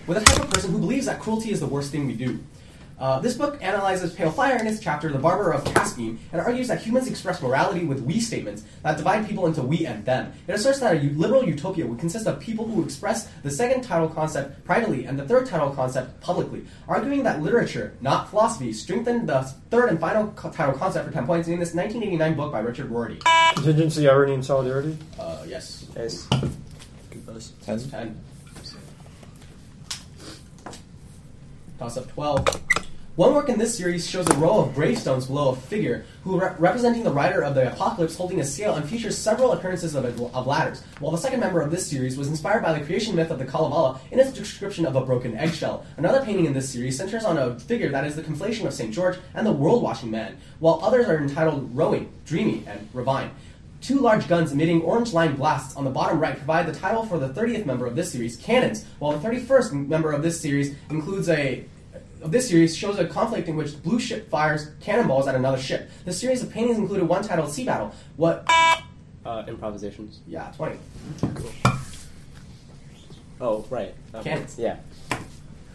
With 0.06 0.18
a 0.18 0.22
type 0.22 0.44
of 0.44 0.50
person 0.52 0.72
who 0.72 0.80
believes 0.80 1.06
that 1.06 1.20
cruelty 1.20 1.52
is 1.52 1.60
the 1.60 1.66
worst 1.68 1.92
thing 1.92 2.08
we 2.08 2.14
do. 2.14 2.40
Uh, 3.00 3.20
this 3.20 3.36
book 3.36 3.58
analyzes 3.62 4.14
Pale 4.14 4.32
Fire 4.32 4.58
in 4.58 4.68
its 4.68 4.80
chapter 4.80 5.12
The 5.12 5.18
Barber 5.18 5.52
of 5.52 5.64
Kasbeam 5.64 6.18
and 6.32 6.40
argues 6.40 6.68
that 6.68 6.82
humans 6.82 7.08
express 7.10 7.42
morality 7.42 7.86
with 7.86 8.02
we 8.02 8.20
statements 8.20 8.64
that 8.84 8.98
divide 8.98 9.28
people 9.28 9.46
into 9.48 9.62
we 9.62 9.86
and 9.86 10.06
them. 10.06 10.32
It 10.48 10.54
asserts 10.54 10.80
that 10.80 10.96
a 10.96 11.00
u- 11.00 11.10
liberal 11.18 11.44
utopia 11.44 11.86
would 11.88 12.00
consist 12.00 12.28
of 12.28 12.40
people 12.40 12.66
who 12.68 12.84
express 12.84 13.28
the 13.44 13.50
second 13.50 13.82
title 13.84 14.08
concept 14.08 14.64
privately 14.64 15.06
and 15.06 15.18
the 15.18 15.26
third 15.28 15.48
title 15.48 15.72
concept 15.72 16.22
publicly, 16.22 16.66
arguing 16.88 17.24
that 17.24 17.42
literature, 17.42 17.94
not 18.00 18.30
philosophy, 18.30 18.72
strengthened 18.72 19.28
the 19.28 19.42
third 19.72 19.90
and 19.90 20.00
final 20.00 20.28
co- 20.28 20.52
title 20.52 20.76
concept 20.78 21.08
for 21.08 21.12
10 21.14 21.26
points 21.26 21.48
in 21.48 21.60
this 21.60 21.74
1989 21.74 22.36
book 22.36 22.52
by 22.52 22.60
Richard 22.60 22.90
Rorty. 22.92 23.20
Contingency, 23.56 24.08
irony, 24.08 24.36
and 24.36 24.46
solidarity. 24.46 24.98
Uh, 25.20 25.44
yes. 25.48 25.88
Yes. 25.96 26.28
Ten. 27.66 27.80
10. 27.90 28.22
Up 31.84 32.10
12. 32.14 32.48
One 33.18 33.34
work 33.34 33.50
in 33.50 33.60
this 33.60 33.78
series 33.78 34.10
shows 34.10 34.26
a 34.30 34.38
row 34.38 34.62
of 34.62 34.74
gravestones 34.74 35.26
below 35.26 35.50
a 35.50 35.56
figure 35.58 36.06
who 36.24 36.40
re- 36.40 36.54
representing 36.58 37.04
the 37.04 37.12
rider 37.12 37.44
of 37.44 37.56
the 37.56 37.74
apocalypse 37.74 38.16
holding 38.16 38.40
a 38.40 38.46
scale 38.46 38.76
and 38.76 38.88
features 38.88 39.18
several 39.18 39.52
occurrences 39.52 39.94
of, 39.94 40.06
of 40.06 40.48
ladders, 40.48 40.82
while 41.02 41.12
the 41.12 41.18
second 41.18 41.42
member 41.42 41.60
of 41.60 41.72
this 41.72 41.86
series 41.86 42.16
was 42.16 42.30
inspired 42.30 42.64
by 42.64 42.72
the 42.72 42.86
creation 42.86 43.18
myth 43.18 43.32
of 43.32 43.38
the 43.38 43.44
Kalevala 43.44 44.00
in 44.12 44.20
its 44.20 44.32
description 44.32 44.86
of 44.86 44.96
a 44.96 45.06
broken 45.06 45.36
eggshell. 45.36 45.86
Another 45.98 46.24
painting 46.24 46.46
in 46.46 46.54
this 46.54 46.70
series 46.70 46.96
centers 46.96 47.26
on 47.26 47.38
a 47.38 47.60
figure 47.60 47.90
that 47.90 48.06
is 48.06 48.16
the 48.16 48.24
conflation 48.24 48.66
of 48.66 48.74
St. 48.74 48.94
George 48.94 49.18
and 49.36 49.46
the 49.46 49.52
world-washing 49.52 50.10
man, 50.10 50.38
while 50.60 50.80
others 50.82 51.10
are 51.10 51.18
entitled 51.18 51.70
Rowing, 51.76 52.14
Dreamy, 52.26 52.64
and 52.66 52.88
Ravine. 52.94 53.30
Two 53.84 54.00
large 54.00 54.30
guns 54.30 54.54
emitting 54.54 54.82
orange 54.84 55.12
line 55.12 55.36
blasts 55.36 55.76
on 55.76 55.84
the 55.84 55.90
bottom 55.90 56.18
right 56.18 56.38
provide 56.38 56.66
the 56.66 56.80
title 56.80 57.06
for 57.06 57.20
the 57.20 57.28
30th 57.28 57.66
member 57.66 57.86
of 57.86 57.98
this 57.98 58.14
series, 58.14 58.38
Cannons, 58.38 58.86
while 59.00 59.12
the 59.12 59.28
31st 59.28 59.90
member 59.90 60.14
of 60.14 60.24
this 60.24 60.40
series 60.40 60.74
includes 60.90 61.28
a 61.28 61.66
of 62.24 62.32
this 62.32 62.48
series 62.48 62.76
shows 62.76 62.98
a 62.98 63.06
conflict 63.06 63.48
in 63.50 63.56
which 63.56 63.74
the 63.74 63.78
blue 63.78 64.00
ship 64.00 64.30
fires 64.30 64.72
cannonballs 64.80 65.28
at 65.28 65.36
another 65.36 65.58
ship. 65.58 65.92
The 66.06 66.14
series 66.14 66.42
of 66.42 66.50
paintings 66.50 66.78
included 66.78 67.08
one 67.08 67.22
titled 67.24 67.52
Sea 67.52 67.66
Battle. 67.66 67.94
What? 68.16 68.50
Uh, 69.26 69.44
improvisations. 69.48 70.20
Yeah, 70.26 70.52
20. 70.56 70.78
Oh, 73.42 73.66
right. 73.70 73.94
Okay. 74.16 74.30
Cannons. 74.30 74.58
Yeah. 74.58 74.78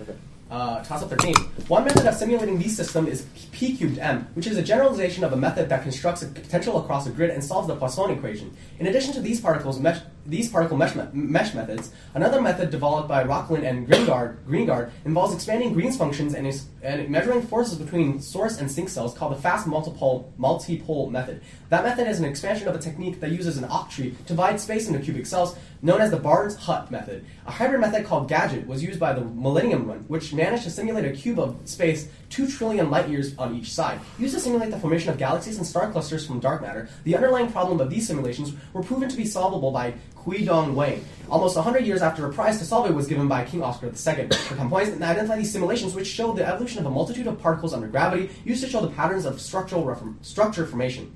Okay. 0.01 0.15
Uh, 0.51 0.83
toss 0.83 1.03
up 1.03 1.11
13. 1.11 1.35
One 1.69 1.85
method 1.85 2.07
of 2.07 2.15
simulating 2.15 2.59
these 2.59 2.75
systems 2.75 3.09
is 3.09 3.27
P 3.53 3.77
cubed 3.77 3.99
M, 3.99 4.27
which 4.33 4.47
is 4.47 4.57
a 4.57 4.63
generalization 4.63 5.25
of 5.25 5.35
a 5.35 5.37
method 5.37 5.69
that 5.69 5.83
constructs 5.83 6.23
a 6.23 6.27
potential 6.27 6.83
across 6.83 7.07
a 7.07 7.11
grid 7.11 7.29
and 7.29 7.45
solves 7.45 7.69
the 7.69 7.77
Poisson 7.77 8.11
equation. 8.11 8.57
In 8.79 8.87
addition 8.87 9.13
to 9.13 9.21
these 9.21 9.39
particles 9.39 9.79
mesh, 9.79 9.99
these 10.29 10.51
particle 10.51 10.77
mesh, 10.77 10.95
me- 10.95 11.05
mesh 11.13 11.55
methods, 11.55 11.91
another 12.15 12.41
method 12.41 12.71
developed 12.71 13.09
by 13.09 13.25
Rokhlin 13.25 13.65
and 13.65 13.89
Greengard, 13.89 14.37
Greengard 14.47 14.91
involves 15.05 15.35
expanding 15.35 15.73
Green's 15.73 15.97
functions 15.97 16.35
and, 16.35 16.47
is, 16.47 16.67
and 16.83 17.09
measuring 17.09 17.43
forces 17.43 17.79
between 17.79 18.21
source 18.21 18.59
and 18.59 18.71
sink 18.71 18.89
cells 18.91 19.17
called 19.17 19.35
the 19.35 19.41
fast 19.41 19.67
multipole, 19.67 20.31
multipole 20.39 21.11
method. 21.11 21.41
That 21.71 21.85
method 21.85 22.07
is 22.07 22.19
an 22.19 22.27
expansion 22.27 22.69
of 22.69 22.75
a 22.75 22.79
technique 22.79 23.21
that 23.21 23.31
uses 23.31 23.57
an 23.57 23.65
octree 23.65 24.17
to 24.17 24.23
divide 24.25 24.61
space 24.61 24.87
into 24.87 25.01
cubic 25.01 25.27
cells, 25.27 25.57
known 25.81 26.01
as 26.01 26.11
the 26.11 26.17
Barnes-Hut 26.17 26.91
method. 26.91 27.25
A 27.47 27.51
hybrid 27.51 27.81
method 27.81 28.05
called 28.05 28.29
Gadget 28.29 28.67
was 28.67 28.83
used 28.83 28.99
by 28.99 29.13
the 29.13 29.23
Millennium 29.23 29.87
Run, 29.87 30.05
which 30.09 30.35
managed 30.35 30.65
to 30.65 30.71
simulate 30.71 31.05
a 31.05 31.13
cube 31.13 31.39
of 31.39 31.57
space 31.65 32.09
2 32.31 32.49
trillion 32.49 32.91
light 32.91 33.09
years 33.09 33.37
on 33.39 33.55
each 33.55 33.73
side. 33.73 34.01
Used 34.19 34.35
to 34.35 34.41
simulate 34.41 34.71
the 34.71 34.79
formation 34.79 35.11
of 35.11 35.19
galaxies 35.19 35.57
and 35.57 35.67
star 35.67 35.91
clusters 35.91 36.27
from 36.27 36.41
dark 36.41 36.63
matter, 36.63 36.89
the 37.05 37.15
underlying 37.15 37.51
problem 37.51 37.81
of 37.81 37.91
these 37.91 38.07
simulations 38.07 38.53
were 38.73 38.83
proven 38.83 39.09
to 39.09 39.17
be 39.17 39.25
solvable 39.25 39.71
by 39.71 39.95
Qiudong 40.29 40.75
Wang. 40.75 41.05
Almost 41.31 41.57
100 41.57 41.87
years 41.87 42.03
after 42.03 42.27
a 42.27 42.33
prize 42.33 42.59
to 42.59 42.65
solve 42.65 42.89
it 42.91 42.95
was 42.95 43.07
given 43.07 43.29
by 43.29 43.45
King 43.45 43.63
Oscar 43.63 43.87
II 43.87 44.29
for 44.29 44.57
10 44.57 44.69
points 44.69 44.91
and 44.91 45.03
identify 45.03 45.37
these 45.37 45.53
simulations 45.53 45.95
which 45.95 46.07
show 46.07 46.33
the 46.33 46.47
evolution 46.47 46.81
of 46.81 46.87
a 46.87 46.91
multitude 46.91 47.27
of 47.27 47.41
particles 47.41 47.73
under 47.75 47.87
gravity 47.87 48.31
used 48.45 48.63
to 48.63 48.71
show 48.71 48.81
the 48.81 48.89
patterns 48.89 49.25
of 49.25 49.41
structural 49.41 49.85
reform- 49.85 50.19
structure 50.23 50.67
formation. 50.67 51.15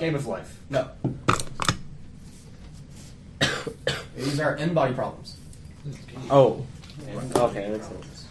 Game 0.00 0.14
of 0.16 0.26
Life. 0.26 0.58
No. 0.68 0.90
These 4.16 4.40
are 4.40 4.56
n-body 4.56 4.94
problems. 4.94 5.36
Oh. 6.28 6.66
Okay. 7.36 7.78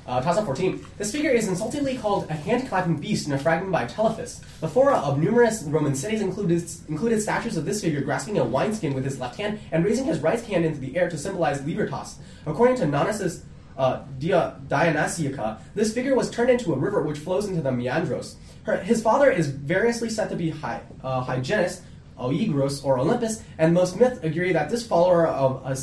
Uh, 0.07 0.19
toss 0.19 0.37
up 0.37 0.45
14. 0.45 0.83
This 0.97 1.11
figure 1.11 1.29
is 1.29 1.47
insultingly 1.47 1.95
called 1.97 2.27
a 2.29 2.33
hand-clapping 2.33 2.97
beast 2.97 3.27
in 3.27 3.33
a 3.33 3.37
fragment 3.37 3.71
by 3.71 3.85
Telephus. 3.85 4.41
The 4.59 4.67
fora 4.67 4.95
of 4.95 5.19
numerous 5.19 5.61
Roman 5.63 5.93
cities 5.93 6.21
included, 6.21 6.63
included 6.89 7.21
statues 7.21 7.55
of 7.55 7.65
this 7.65 7.81
figure 7.81 8.01
grasping 8.01 8.39
a 8.39 8.43
wineskin 8.43 8.95
with 8.95 9.05
his 9.05 9.19
left 9.19 9.39
hand 9.39 9.59
and 9.71 9.85
raising 9.85 10.05
his 10.05 10.19
right 10.19 10.41
hand 10.41 10.65
into 10.65 10.79
the 10.79 10.97
air 10.97 11.07
to 11.09 11.17
symbolize 11.17 11.63
libertas. 11.65 12.17
According 12.47 12.77
to 12.77 12.85
Nonnatus 12.85 13.43
uh, 13.77 14.03
Dia, 14.17 14.59
Dionysiaca, 14.67 15.61
this 15.75 15.93
figure 15.93 16.15
was 16.15 16.31
turned 16.31 16.49
into 16.49 16.73
a 16.73 16.77
river 16.77 17.03
which 17.03 17.19
flows 17.19 17.47
into 17.47 17.61
the 17.61 17.69
Meandros. 17.69 18.35
Her, 18.63 18.77
his 18.77 19.01
father 19.03 19.29
is 19.29 19.47
variously 19.47 20.09
said 20.09 20.29
to 20.29 20.35
be 20.35 20.49
Hy, 20.49 20.81
uh, 21.03 21.23
Hyagnis, 21.23 21.81
Oeagrus, 22.17 22.83
or 22.83 22.99
Olympus, 22.99 23.43
and 23.57 23.73
most 23.73 23.97
myths 23.97 24.19
agree 24.23 24.51
that 24.53 24.69
this 24.69 24.85
follower 24.85 25.27
of 25.27 25.65
uh, 25.65 25.75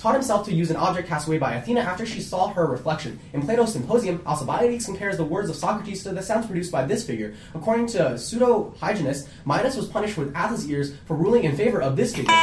taught 0.00 0.14
himself 0.14 0.46
to 0.46 0.52
use 0.52 0.70
an 0.70 0.76
object 0.76 1.06
cast 1.06 1.28
away 1.28 1.36
by 1.36 1.52
Athena 1.54 1.80
after 1.80 2.06
she 2.06 2.20
saw 2.20 2.48
her 2.48 2.66
reflection. 2.66 3.20
In 3.34 3.42
Plato's 3.42 3.72
Symposium, 3.72 4.22
Alcibiades 4.26 4.86
compares 4.86 5.18
the 5.18 5.24
words 5.24 5.50
of 5.50 5.56
Socrates 5.56 6.02
to 6.04 6.12
the 6.12 6.22
sounds 6.22 6.46
produced 6.46 6.72
by 6.72 6.84
this 6.84 7.06
figure. 7.06 7.34
According 7.54 7.88
to 7.88 8.18
pseudo 8.18 8.74
Hyginus, 8.80 9.28
Midas 9.44 9.76
was 9.76 9.86
punished 9.86 10.16
with 10.16 10.34
ass's 10.34 10.68
ears 10.70 10.94
for 11.06 11.14
ruling 11.14 11.44
in 11.44 11.54
favor 11.54 11.82
of 11.82 11.96
this 11.96 12.16
figure. 12.16 12.34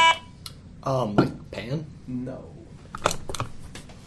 Um, 0.84 1.16
like 1.16 1.50
Pan? 1.50 1.84
No. 2.06 2.44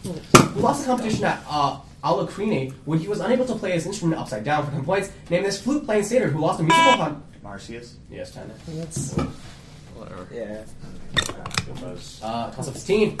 Who 0.02 0.60
lost 0.60 0.80
the 0.80 0.86
competition 0.86 1.24
at 1.24 1.42
uh, 1.48 1.78
Alacrine 2.02 2.72
when 2.86 2.98
he 2.98 3.06
was 3.06 3.20
unable 3.20 3.44
to 3.44 3.54
play 3.54 3.72
his 3.72 3.86
instrument 3.86 4.20
upside 4.20 4.44
down 4.44 4.64
for 4.64 4.72
10 4.72 4.84
points, 4.84 5.12
named 5.30 5.44
this 5.44 5.60
flute 5.60 5.84
playing 5.84 6.04
satyr 6.04 6.28
who 6.28 6.40
lost 6.40 6.58
a 6.58 6.62
musical 6.62 6.96
con. 6.96 7.22
Marsyas. 7.44 7.94
Yes, 8.10 8.32
10. 8.32 8.50
Whatever. 10.02 10.26
Yeah. 10.34 10.64
Uh, 12.22 12.26
up 12.26 12.64
16. 12.64 13.16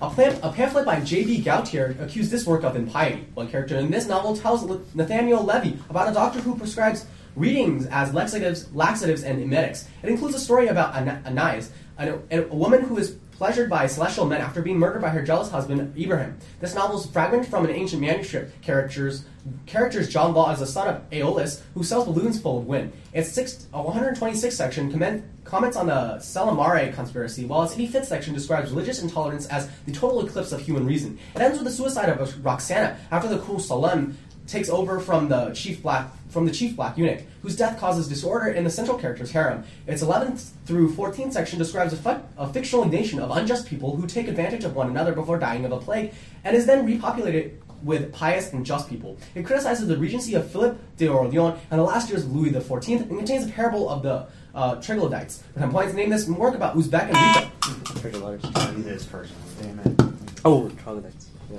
A, 0.00 0.10
plan- 0.10 0.38
a 0.42 0.50
pamphlet 0.50 0.86
by 0.86 1.00
J.B. 1.00 1.42
Gautier 1.42 1.96
accused 2.00 2.30
this 2.30 2.46
work 2.46 2.64
of 2.64 2.76
impiety. 2.76 3.26
One 3.34 3.48
character 3.48 3.76
in 3.76 3.90
this 3.90 4.06
novel 4.06 4.34
tells 4.34 4.64
Nathaniel 4.94 5.44
Levy 5.44 5.78
about 5.90 6.08
a 6.08 6.14
doctor 6.14 6.40
who 6.40 6.56
prescribes 6.56 7.04
readings 7.36 7.84
as 7.86 8.14
laxatives, 8.14 8.72
laxatives 8.74 9.22
and 9.22 9.42
emetics. 9.42 9.86
It 10.02 10.08
includes 10.08 10.34
a 10.34 10.40
story 10.40 10.68
about 10.68 10.94
Ana- 10.94 11.22
Anais, 11.26 11.68
a, 11.98 12.18
a 12.30 12.40
woman 12.54 12.84
who 12.84 12.96
is 12.96 13.18
pleasured 13.36 13.68
by 13.68 13.86
celestial 13.86 14.26
men 14.26 14.40
after 14.40 14.62
being 14.62 14.78
murdered 14.78 15.02
by 15.02 15.08
her 15.08 15.22
jealous 15.22 15.50
husband 15.50 15.94
Ibrahim. 15.98 16.36
This 16.60 16.74
novel 16.74 16.98
is 16.98 17.06
fragmented 17.06 17.50
from 17.50 17.64
an 17.64 17.70
ancient 17.70 18.00
manuscript. 18.00 18.60
Characters 18.62 19.24
characters 19.66 20.08
John 20.08 20.32
Law 20.32 20.52
is 20.52 20.60
the 20.60 20.66
son 20.66 20.88
of 20.88 21.02
Aeolus, 21.10 21.62
who 21.74 21.82
sells 21.82 22.06
balloons 22.06 22.40
full 22.40 22.58
of 22.58 22.66
wind. 22.66 22.92
Its 23.12 23.30
six, 23.30 23.66
uh, 23.74 23.82
126 23.82 24.56
section 24.56 24.90
comment, 24.90 25.24
comments 25.44 25.76
on 25.76 25.86
the 25.88 26.16
Cellamare 26.18 26.94
conspiracy, 26.94 27.44
while 27.44 27.62
its 27.62 27.74
85th 27.74 28.06
section 28.06 28.32
describes 28.32 28.70
religious 28.70 29.02
intolerance 29.02 29.46
as 29.48 29.68
the 29.84 29.92
total 29.92 30.26
eclipse 30.26 30.52
of 30.52 30.60
human 30.60 30.86
reason. 30.86 31.18
It 31.34 31.42
ends 31.42 31.58
with 31.58 31.66
the 31.66 31.72
suicide 31.72 32.08
of 32.08 32.44
Roxana 32.44 32.96
after 33.10 33.28
the 33.28 33.38
cruel 33.38 33.58
Salem 33.58 34.16
takes 34.46 34.68
over 34.68 35.00
from 35.00 35.28
the 35.28 35.50
chief 35.52 35.82
black 35.82 36.10
from 36.28 36.46
the 36.46 36.52
chief 36.52 36.74
black 36.74 36.98
eunuch, 36.98 37.22
whose 37.42 37.54
death 37.54 37.78
causes 37.78 38.08
disorder 38.08 38.48
in 38.48 38.64
the 38.64 38.70
central 38.70 38.98
character's 38.98 39.30
harem. 39.30 39.62
Its 39.86 40.02
11th 40.02 40.50
through 40.66 40.90
14th 40.92 41.32
section 41.32 41.58
describes 41.60 41.92
a, 41.92 41.96
fi- 41.96 42.20
a 42.36 42.52
fictional 42.52 42.84
nation 42.84 43.20
of 43.20 43.30
unjust 43.30 43.66
people 43.66 43.94
who 43.94 44.06
take 44.06 44.26
advantage 44.26 44.64
of 44.64 44.74
one 44.74 44.88
another 44.88 45.12
before 45.12 45.38
dying 45.38 45.64
of 45.64 45.70
a 45.70 45.78
plague, 45.78 46.12
and 46.42 46.56
is 46.56 46.66
then 46.66 46.84
repopulated 46.84 47.52
with 47.84 48.12
pious 48.12 48.52
and 48.52 48.66
just 48.66 48.88
people. 48.88 49.16
It 49.34 49.44
criticizes 49.44 49.86
the 49.86 49.96
regency 49.96 50.34
of 50.34 50.50
Philip 50.50 50.76
de 50.96 51.06
Orleans 51.06 51.58
and 51.70 51.78
the 51.78 51.84
last 51.84 52.08
years 52.08 52.24
of 52.24 52.34
Louis 52.34 52.50
XIV, 52.50 53.02
and 53.02 53.18
contains 53.18 53.46
a 53.46 53.52
parable 53.52 53.88
of 53.88 54.02
the 54.02 54.26
uh, 54.54 54.76
troglodytes. 54.76 55.42
For 55.52 55.60
10 55.60 55.70
points, 55.70 55.94
name 55.94 56.10
this 56.10 56.26
work 56.26 56.54
about 56.54 56.76
Uzbek 56.76 57.12
and 57.12 57.36
Rica. 57.36 58.00
Treasure 58.00 58.18
large. 58.18 58.44
It 58.44 58.86
is. 58.86 59.06
Damn 59.06 59.78
it. 59.80 60.00
Oh, 60.44 60.68
troglodytes. 60.82 61.28
Yeah. 61.52 61.58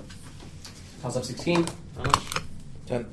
Toss 1.01 1.15
up 1.15 1.23
16. 1.23 1.65
Ten. 2.85 3.05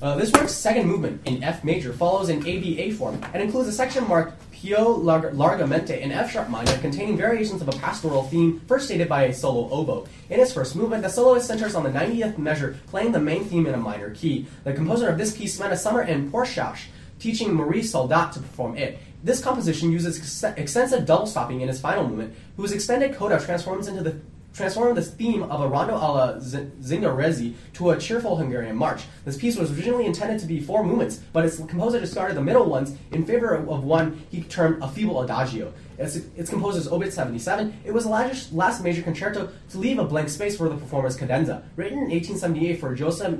Uh, 0.00 0.16
this 0.16 0.32
work's 0.32 0.52
second 0.52 0.86
movement 0.88 1.20
in 1.28 1.44
F 1.44 1.62
major 1.62 1.92
follows 1.92 2.28
an 2.28 2.38
ABA 2.40 2.92
form 2.94 3.20
and 3.32 3.42
includes 3.42 3.68
a 3.68 3.72
section 3.72 4.06
marked 4.08 4.34
Pio 4.50 4.90
Lar- 4.90 5.30
Largamente 5.30 6.00
in 6.00 6.10
F 6.10 6.32
sharp 6.32 6.48
minor 6.48 6.76
containing 6.78 7.16
variations 7.16 7.62
of 7.62 7.68
a 7.68 7.72
pastoral 7.72 8.24
theme 8.24 8.60
first 8.66 8.86
stated 8.86 9.08
by 9.08 9.24
a 9.24 9.34
solo 9.34 9.68
oboe. 9.70 10.06
In 10.28 10.40
its 10.40 10.52
first 10.52 10.74
movement, 10.74 11.02
the 11.04 11.08
soloist 11.08 11.46
centers 11.46 11.76
on 11.76 11.84
the 11.84 11.90
90th 11.90 12.36
measure, 12.36 12.78
playing 12.88 13.12
the 13.12 13.20
main 13.20 13.44
theme 13.44 13.66
in 13.66 13.74
a 13.74 13.78
minor 13.78 14.10
key. 14.10 14.46
The 14.64 14.72
composer 14.72 15.08
of 15.08 15.18
this 15.18 15.36
piece 15.36 15.54
spent 15.54 15.72
a 15.72 15.76
summer 15.76 16.02
in 16.02 16.32
Pörtschach 16.32 16.80
teaching 17.20 17.54
Marie 17.54 17.82
Soldat 17.84 18.32
to 18.32 18.40
perform 18.40 18.76
it. 18.76 18.98
This 19.22 19.40
composition 19.40 19.92
uses 19.92 20.18
ex- 20.18 20.58
extensive 20.58 21.06
double 21.06 21.26
stopping 21.26 21.60
in 21.60 21.68
its 21.68 21.80
final 21.80 22.08
movement, 22.08 22.34
whose 22.56 22.72
extended 22.72 23.14
coda 23.14 23.38
transforms 23.38 23.86
into 23.86 24.02
the 24.02 24.16
transformed 24.54 24.96
the 24.96 25.02
theme 25.02 25.42
of 25.42 25.60
a 25.60 25.68
rondo 25.68 25.94
alla 25.94 26.40
Z- 26.40 26.70
Zingarese 26.80 27.54
to 27.74 27.90
a 27.90 27.98
cheerful 27.98 28.36
Hungarian 28.36 28.76
march. 28.76 29.02
This 29.24 29.36
piece 29.36 29.56
was 29.56 29.70
originally 29.72 30.06
intended 30.06 30.38
to 30.40 30.46
be 30.46 30.60
four 30.60 30.84
movements, 30.84 31.20
but 31.32 31.44
its 31.44 31.56
composer 31.56 32.00
discarded 32.00 32.36
the 32.36 32.42
middle 32.42 32.66
ones 32.66 32.96
in 33.12 33.24
favor 33.24 33.54
of 33.54 33.84
one 33.84 34.24
he 34.30 34.42
termed 34.42 34.82
a 34.82 34.88
feeble 34.88 35.22
adagio. 35.22 35.72
Its, 35.98 36.16
its 36.36 36.50
composer 36.50 36.78
is 36.78 36.88
Obit 36.88 37.12
77. 37.12 37.80
It 37.84 37.92
was 37.92 38.04
the 38.04 38.10
last, 38.10 38.52
last 38.52 38.82
major 38.82 39.02
concerto 39.02 39.48
to 39.70 39.78
leave 39.78 39.98
a 39.98 40.04
blank 40.04 40.28
space 40.28 40.56
for 40.56 40.68
the 40.68 40.76
performer's 40.76 41.16
cadenza. 41.16 41.62
Written 41.76 41.98
in 41.98 42.10
1878 42.10 42.80
for 42.80 42.94
Joseph. 42.94 43.38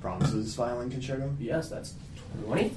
Brahms's 0.00 0.54
violin 0.54 0.90
concerto. 0.90 1.34
Yes, 1.38 1.68
that's 1.68 1.94
20. 2.44 2.72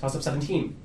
Toss 0.00 0.16
up 0.16 0.22
17. 0.22 0.76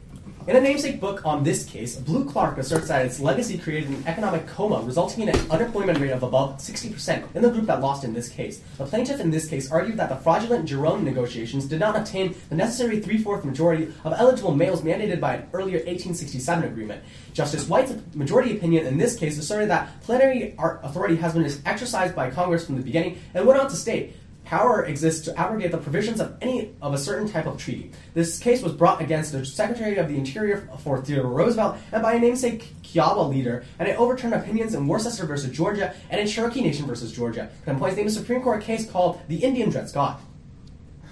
In 0.48 0.56
a 0.56 0.62
namesake 0.62 1.00
book 1.00 1.26
on 1.26 1.44
this 1.44 1.66
case, 1.66 1.98
Blue 1.98 2.26
Clark 2.26 2.58
asserts 2.58 2.88
that 2.88 3.06
its 3.06 3.20
legacy 3.20 3.58
created 3.58 3.90
an 3.90 4.04
economic 4.08 4.48
coma, 4.48 4.82
resulting 4.82 5.24
in 5.24 5.30
an 5.30 5.52
unemployment 5.52 6.00
rate 6.00 6.10
of 6.10 6.24
above 6.24 6.58
60% 6.58 7.36
in 7.36 7.42
the 7.44 7.52
group 7.52 7.68
that 7.68 7.82
lost 7.82 8.04
in 8.04 8.14
this 8.14 8.30
case. 8.30 8.62
The 8.78 8.86
plaintiff 8.86 9.20
in 9.20 9.30
this 9.30 9.48
case 9.48 9.72
argued 9.72 9.98
that 9.98 10.10
the 10.10 10.16
fraudulent 10.16 10.66
Jerome 10.66 11.04
negotiations 11.04 11.66
did 11.66 11.80
not 11.80 11.96
obtain 11.96 12.34
the 12.50 12.56
necessary 12.56 13.00
three-fourth 13.00 13.46
majority 13.46 13.94
of 14.04 14.14
eligible 14.14 14.56
males 14.56 14.82
mandated 14.82 15.20
by 15.20 15.36
an 15.36 15.50
earlier 15.54 15.78
1867 15.78 16.64
agreement. 16.64 17.04
Justice 17.34 17.68
White's 17.68 17.94
majority 18.16 18.58
opinion 18.58 18.88
in 18.88 18.98
this 18.98 19.16
case 19.16 19.38
asserted 19.38 19.70
that 19.70 20.02
plenary 20.02 20.56
authority 20.58 21.18
has 21.18 21.34
been 21.34 21.52
exercised 21.66 22.16
by 22.16 22.32
Congress 22.32 22.66
from 22.66 22.78
the 22.78 22.82
beginning, 22.82 23.20
and 23.36 23.46
went 23.46 23.60
on 23.60 23.70
to 23.70 23.76
state, 23.76 24.16
Power 24.46 24.86
exists 24.86 25.26
to 25.26 25.40
abrogate 25.40 25.72
the 25.72 25.78
provisions 25.78 26.20
of 26.20 26.36
any 26.42 26.74
of 26.82 26.94
a 26.94 26.98
certain 26.98 27.30
type 27.30 27.46
of 27.46 27.58
treaty. 27.58 27.92
This 28.16 28.40
case 28.40 28.64
was 28.64 28.74
brought 28.74 29.00
against 29.00 29.32
the 29.32 29.46
Secretary 29.46 29.98
of 29.98 30.08
the 30.08 30.16
Interior 30.18 30.68
for 30.80 31.02
Theodore 31.02 31.30
Roosevelt 31.32 31.78
and 31.92 32.02
by 32.02 32.14
a 32.14 32.20
namesake 32.20 32.74
Kiowa 32.82 33.28
leader, 33.28 33.64
and 33.78 33.88
it 33.88 34.00
overturned 34.00 34.34
opinions 34.34 34.74
in 34.74 34.88
Worcester 34.88 35.28
versus 35.28 35.56
Georgia 35.56 35.94
and 36.10 36.20
in 36.20 36.26
Cherokee 36.28 36.62
Nation 36.62 36.88
versus 36.88 37.12
Georgia. 37.12 37.52
It 37.66 37.70
employs 37.70 37.96
the 37.96 38.10
Supreme 38.10 38.42
Court 38.42 38.64
case 38.64 38.90
called 38.90 39.22
the 39.28 39.38
Indian 39.38 39.70
Dred 39.70 39.88
Scott. 39.88 40.20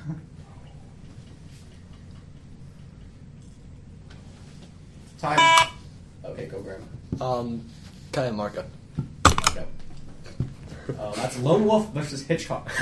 Time. 5.20 5.70
Okay, 6.26 6.48
go 6.48 6.62
Graham. 6.62 6.82
Um, 7.22 7.64
Kaya 8.12 8.32
Marka. 8.32 8.66
Okay. 10.90 10.98
Uh, 11.00 11.12
that's 11.12 11.38
Lone 11.40 11.66
Wolf 11.66 11.92
versus 11.94 12.24
Hitchcock. 12.24 12.70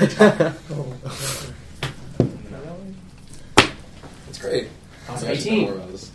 It's 4.28 4.38
great. 4.38 4.68
Awesome. 5.08 5.28
I 5.30 5.34
should 5.36 5.46
know 5.46 5.52
18. 5.52 5.60
more 5.62 5.74
about 5.76 5.92
this. 5.92 6.10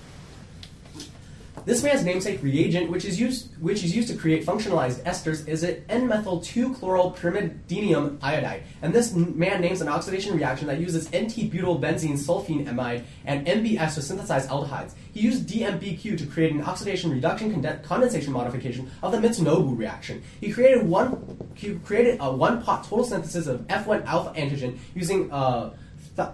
This 1.64 1.84
man's 1.84 2.04
namesake 2.04 2.42
reagent, 2.42 2.90
which 2.90 3.06
is 3.06 3.20
used 3.20 3.50
which 3.62 3.84
is 3.84 3.96
used 3.96 4.08
to 4.08 4.16
create 4.16 4.44
functionalized 4.46 5.04
esters, 5.04 5.48
is 5.48 5.62
an 5.62 5.86
N-methyl-2-chloropyrimidinium 5.90 8.18
iodide. 8.22 8.64
And 8.82 8.92
this 8.92 9.14
man 9.14 9.62
names 9.62 9.82
an 9.82 9.88
oxidation 9.88 10.36
reaction 10.36 10.66
that 10.68 10.80
uses 10.80 11.08
NT-butylbenzene 11.10 12.18
sulfene 12.18 12.68
amide 12.68 13.04
and 13.26 13.46
MBS 13.46 13.94
to 13.96 14.02
synthesize 14.02 14.48
aldehydes. 14.48 14.94
He 15.14 15.20
used 15.20 15.48
DMBQ 15.48 16.18
to 16.18 16.26
create 16.26 16.52
an 16.52 16.64
oxidation 16.64 17.12
reduction 17.12 17.62
condensation 17.84 18.34
modification 18.34 18.90
of 19.04 19.12
the 19.12 19.20
Mitsunobu 19.20 19.78
reaction. 19.78 20.24
He 20.40 20.52
created 20.52 20.88
one 20.88 21.38
he 21.54 21.76
created 21.76 22.18
a 22.20 22.32
one-pot 22.32 22.86
total 22.86 23.06
synthesis 23.06 23.46
of 23.46 23.62
F1 23.68 24.04
alpha 24.06 24.34
antigen 24.40 24.80
using 24.96 25.32
uh, 25.32 25.76
th- 26.16 26.30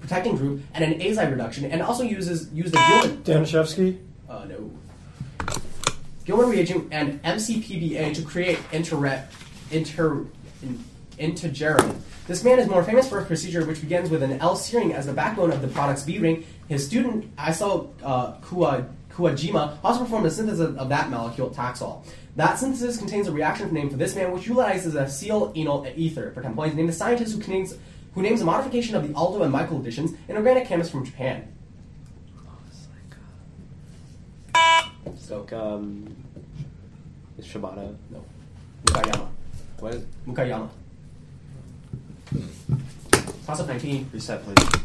protecting 0.00 0.36
group 0.36 0.62
and 0.74 0.84
an 0.84 1.00
azide 1.00 1.30
reduction, 1.30 1.64
and 1.70 1.82
also 1.82 2.02
uses 2.02 2.50
used 2.52 2.74
the 2.74 2.78
Gilman 2.78 3.22
Danishevsky? 3.22 3.98
uh, 4.28 4.44
no. 4.44 4.70
Gilman 6.24 6.48
reagent 6.48 6.88
and 6.90 7.22
MCPBA 7.22 8.14
to 8.14 8.22
create 8.22 8.58
inter 8.72 8.96
inter 9.82 10.26
in. 11.18 12.00
This 12.26 12.42
man 12.42 12.58
is 12.58 12.68
more 12.68 12.82
famous 12.82 13.08
for 13.08 13.18
a 13.18 13.24
procedure 13.24 13.64
which 13.66 13.80
begins 13.82 14.08
with 14.08 14.22
an 14.22 14.40
L-serine 14.40 14.92
as 14.92 15.04
the 15.06 15.12
backbone 15.12 15.52
of 15.52 15.60
the 15.60 15.68
product's 15.68 16.02
B 16.02 16.18
ring. 16.18 16.46
His 16.68 16.86
student 16.86 17.36
Iso 17.36 17.90
uh, 18.02 18.36
Kuwa, 18.38 18.88
Kuwajima 19.14 19.78
also 19.84 20.00
performed 20.00 20.26
a 20.26 20.30
synthesis 20.30 20.76
of 20.76 20.88
that 20.88 21.08
molecule, 21.08 21.50
Taxol. 21.50 22.04
That 22.36 22.58
synthesis 22.58 22.96
contains 22.96 23.28
a 23.28 23.32
reaction 23.32 23.72
name 23.72 23.88
for 23.88 23.96
this 23.96 24.16
man, 24.16 24.32
which 24.32 24.46
utilizes 24.46 24.96
a 24.96 25.04
silyl 25.04 25.54
enol 25.54 25.86
ether. 25.96 26.32
For 26.32 26.42
10 26.42 26.54
points, 26.54 26.74
named 26.74 26.90
a 26.90 26.92
scientist 26.92 27.40
who 27.40 27.52
names, 27.52 27.76
who 28.14 28.22
names 28.22 28.40
a 28.40 28.44
modification 28.44 28.96
of 28.96 29.06
the 29.06 29.14
aldol 29.14 29.42
and 29.42 29.52
Michael 29.52 29.78
additions, 29.78 30.12
an 30.28 30.36
organic 30.36 30.66
chemist 30.66 30.90
from 30.90 31.04
Japan. 31.04 31.48
So, 35.16 35.46
um, 35.52 36.14
is 37.38 37.46
Shibata. 37.46 37.94
no. 38.10 38.24
Mukaiyama. 38.86 39.28
What 39.78 39.94
is 39.94 40.04
Mukaiyama. 40.26 40.68
Toss 43.46 43.60
up 43.60 43.68
19. 43.68 44.10
Reset, 44.12 44.42
please. 44.44 44.83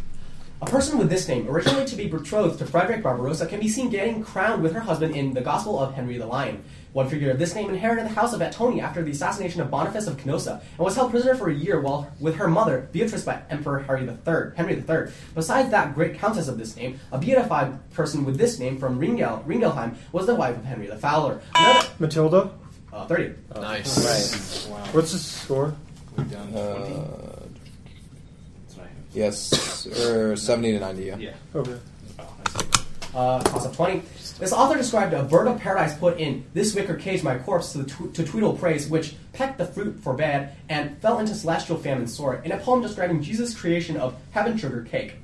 A 0.62 0.66
person 0.66 0.98
with 0.98 1.10
this 1.10 1.26
name, 1.30 1.48
originally 1.48 1.86
to 1.86 1.96
be 1.96 2.08
betrothed 2.08 2.60
to 2.60 2.66
Frederick 2.66 3.02
Barbarossa, 3.02 3.46
can 3.48 3.62
be 3.62 3.70
seen 3.70 3.90
getting 3.90 4.22
crowned 4.22 4.62
with 4.62 4.74
her 4.74 4.82
husband 4.82 5.16
in 5.16 5.34
the 5.34 5.40
Gospel 5.40 5.80
of 5.80 5.94
Henry 5.94 6.18
the 6.18 6.26
Lion. 6.26 6.62
One 6.92 7.08
figure 7.08 7.32
of 7.32 7.40
this 7.40 7.56
name 7.56 7.70
inherited 7.70 8.04
the 8.06 8.10
house 8.10 8.34
of 8.34 8.42
Attoni 8.42 8.82
after 8.82 9.02
the 9.02 9.12
assassination 9.12 9.62
of 9.62 9.72
Boniface 9.72 10.06
of 10.08 10.18
Canossa 10.18 10.60
and 10.60 10.80
was 10.80 10.96
held 10.96 11.12
prisoner 11.12 11.36
for 11.36 11.50
a 11.50 11.54
year 11.54 11.80
while 11.80 12.12
with 12.20 12.36
her 12.36 12.50
mother, 12.50 12.90
Beatrice 12.92 13.24
by 13.24 13.42
Emperor 13.50 13.80
Harry 13.80 14.02
III, 14.06 14.52
Henry 14.58 14.74
III. 14.76 15.14
Besides 15.34 15.70
that 15.70 15.96
great 15.96 16.16
countess 16.16 16.50
of 16.50 16.58
this 16.58 16.76
name, 16.76 17.00
a 17.14 17.18
beatified 17.18 17.90
person 17.92 18.26
with 18.26 18.38
this 18.38 18.60
name 18.60 18.78
from 18.78 19.00
Ringel, 19.00 19.46
Ringelheim 19.46 19.96
was 20.12 20.26
the 20.26 20.36
wife 20.36 20.58
of 20.58 20.66
Henry 20.66 20.88
the 20.88 20.98
Fowler. 20.98 21.42
Another, 21.56 21.88
Matilda? 22.00 22.52
uh, 22.92 23.06
30. 23.08 23.34
Nice. 23.56 24.68
Right. 24.68 24.72
Wow. 24.74 24.86
What's 24.92 25.12
the 25.14 25.20
score? 25.20 25.74
We've 26.18 26.30
done 26.30 26.52
20. 26.52 26.66
Uh, 26.66 26.76
That's 28.66 28.76
what 28.76 28.86
I 28.86 28.90
have. 28.90 28.99
Yes, 29.14 29.86
or 30.06 30.36
70 30.36 30.74
to 30.74 30.80
90, 30.80 31.04
yeah. 31.04 31.18
Yeah. 31.18 31.34
Okay. 31.56 31.76
Oh, 32.20 32.36
I 32.46 32.50
see. 32.62 32.68
uh, 33.16 33.40
toss 33.44 33.66
up 33.66 33.76
20. 33.76 34.02
This 34.40 34.54
author 34.54 34.78
described 34.78 35.14
a 35.14 35.24
bird 35.24 35.48
of 35.48 35.60
paradise 35.60 35.98
put 35.98 36.18
in 36.20 36.46
this 36.54 36.74
wicker 36.74 36.96
cage 36.96 37.24
my 37.24 37.38
corpse 37.40 37.74
to, 37.74 37.80
the 37.80 37.84
tw- 37.90 38.14
to 38.16 38.24
Tweedle 38.24 38.54
praise, 38.58 38.88
which 38.90 39.16
pecked 39.34 39.58
the 39.58 39.66
fruit 39.66 40.00
for 40.00 40.14
bad 40.14 40.56
and 40.70 40.98
fell 41.02 41.20
into 41.20 41.34
celestial 41.36 41.78
famine 41.78 42.08
sore, 42.08 42.36
in 42.46 42.52
a 42.54 42.58
poem 42.58 42.82
describing 42.82 43.22
Jesus' 43.22 43.54
creation 43.54 43.98
of 43.98 44.16
heaven 44.32 44.58
sugar 44.58 44.84
cake. 44.90 45.16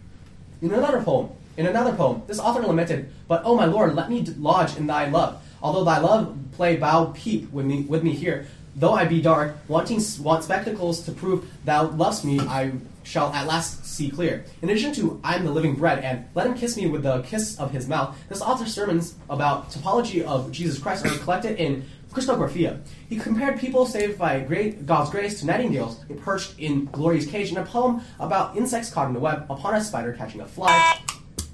In 0.61 0.73
another 0.73 1.01
poem, 1.01 1.29
in 1.57 1.65
another 1.67 1.93
poem, 1.93 2.23
this 2.27 2.39
author 2.39 2.61
lamented, 2.61 3.09
"But 3.29 3.43
oh 3.45 3.55
my 3.55 3.65
Lord, 3.65 3.95
let 3.95 4.09
me 4.09 4.21
d- 4.21 4.33
lodge 4.37 4.75
in 4.77 4.87
Thy 4.87 5.07
love. 5.07 5.41
Although 5.61 5.85
Thy 5.85 5.99
love 5.99 6.35
play 6.51 6.75
bow 6.75 7.11
peep 7.15 7.51
with 7.53 7.65
me 7.65 7.81
with 7.87 8.03
me 8.03 8.11
here, 8.13 8.47
though 8.75 8.93
I 8.93 9.05
be 9.05 9.21
dark, 9.21 9.57
wanting 9.67 10.01
want 10.21 10.43
spectacles 10.43 11.01
to 11.05 11.11
prove 11.11 11.47
Thou 11.65 11.87
lovest 11.91 12.25
me, 12.25 12.39
I 12.39 12.71
shall 13.03 13.31
at 13.33 13.47
last 13.47 13.85
see 13.85 14.09
clear." 14.09 14.45
In 14.61 14.69
addition 14.69 14.93
to 14.93 15.19
"I 15.23 15.35
am 15.35 15.45
the 15.45 15.51
living 15.51 15.75
bread" 15.75 16.03
and 16.03 16.25
"Let 16.35 16.47
him 16.47 16.55
kiss 16.55 16.75
me 16.77 16.87
with 16.87 17.03
the 17.03 17.21
kiss 17.21 17.57
of 17.57 17.71
his 17.71 17.87
mouth," 17.87 18.15
this 18.29 18.41
author's 18.41 18.73
sermons 18.73 19.15
about 19.29 19.71
topology 19.71 20.23
of 20.23 20.51
Jesus 20.51 20.79
Christ 20.79 21.05
are 21.05 21.17
collected 21.19 21.57
in 21.57 21.85
Christographia. 22.15 22.79
He 23.09 23.17
compared 23.17 23.59
people 23.59 23.85
saved 23.85 24.17
by 24.17 24.39
great 24.39 24.85
God's 24.85 25.09
grace 25.09 25.41
to 25.41 25.45
nightingales 25.45 25.99
perched 26.23 26.57
in 26.57 26.85
Glory's 26.85 27.27
cage 27.27 27.51
in 27.51 27.57
a 27.57 27.65
poem 27.65 28.01
about 28.19 28.55
insects 28.55 28.89
caught 28.89 29.07
in 29.07 29.13
the 29.13 29.19
web 29.19 29.45
upon 29.49 29.75
a 29.75 29.83
spider 29.83 30.13
catching 30.13 30.39
a 30.39 30.45
fly. 30.45 30.99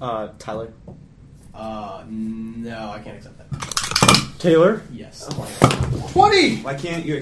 Uh, 0.00 0.28
Tyler. 0.38 0.72
Uh, 1.52 2.04
no, 2.08 2.90
I 2.90 3.00
can't 3.00 3.16
accept 3.16 3.38
that. 3.38 4.31
Taylor? 4.42 4.82
Yes. 4.92 5.28
20! 6.10 6.62
Why 6.62 6.74
can't 6.74 7.06
you 7.06 7.14
accept 7.14 7.20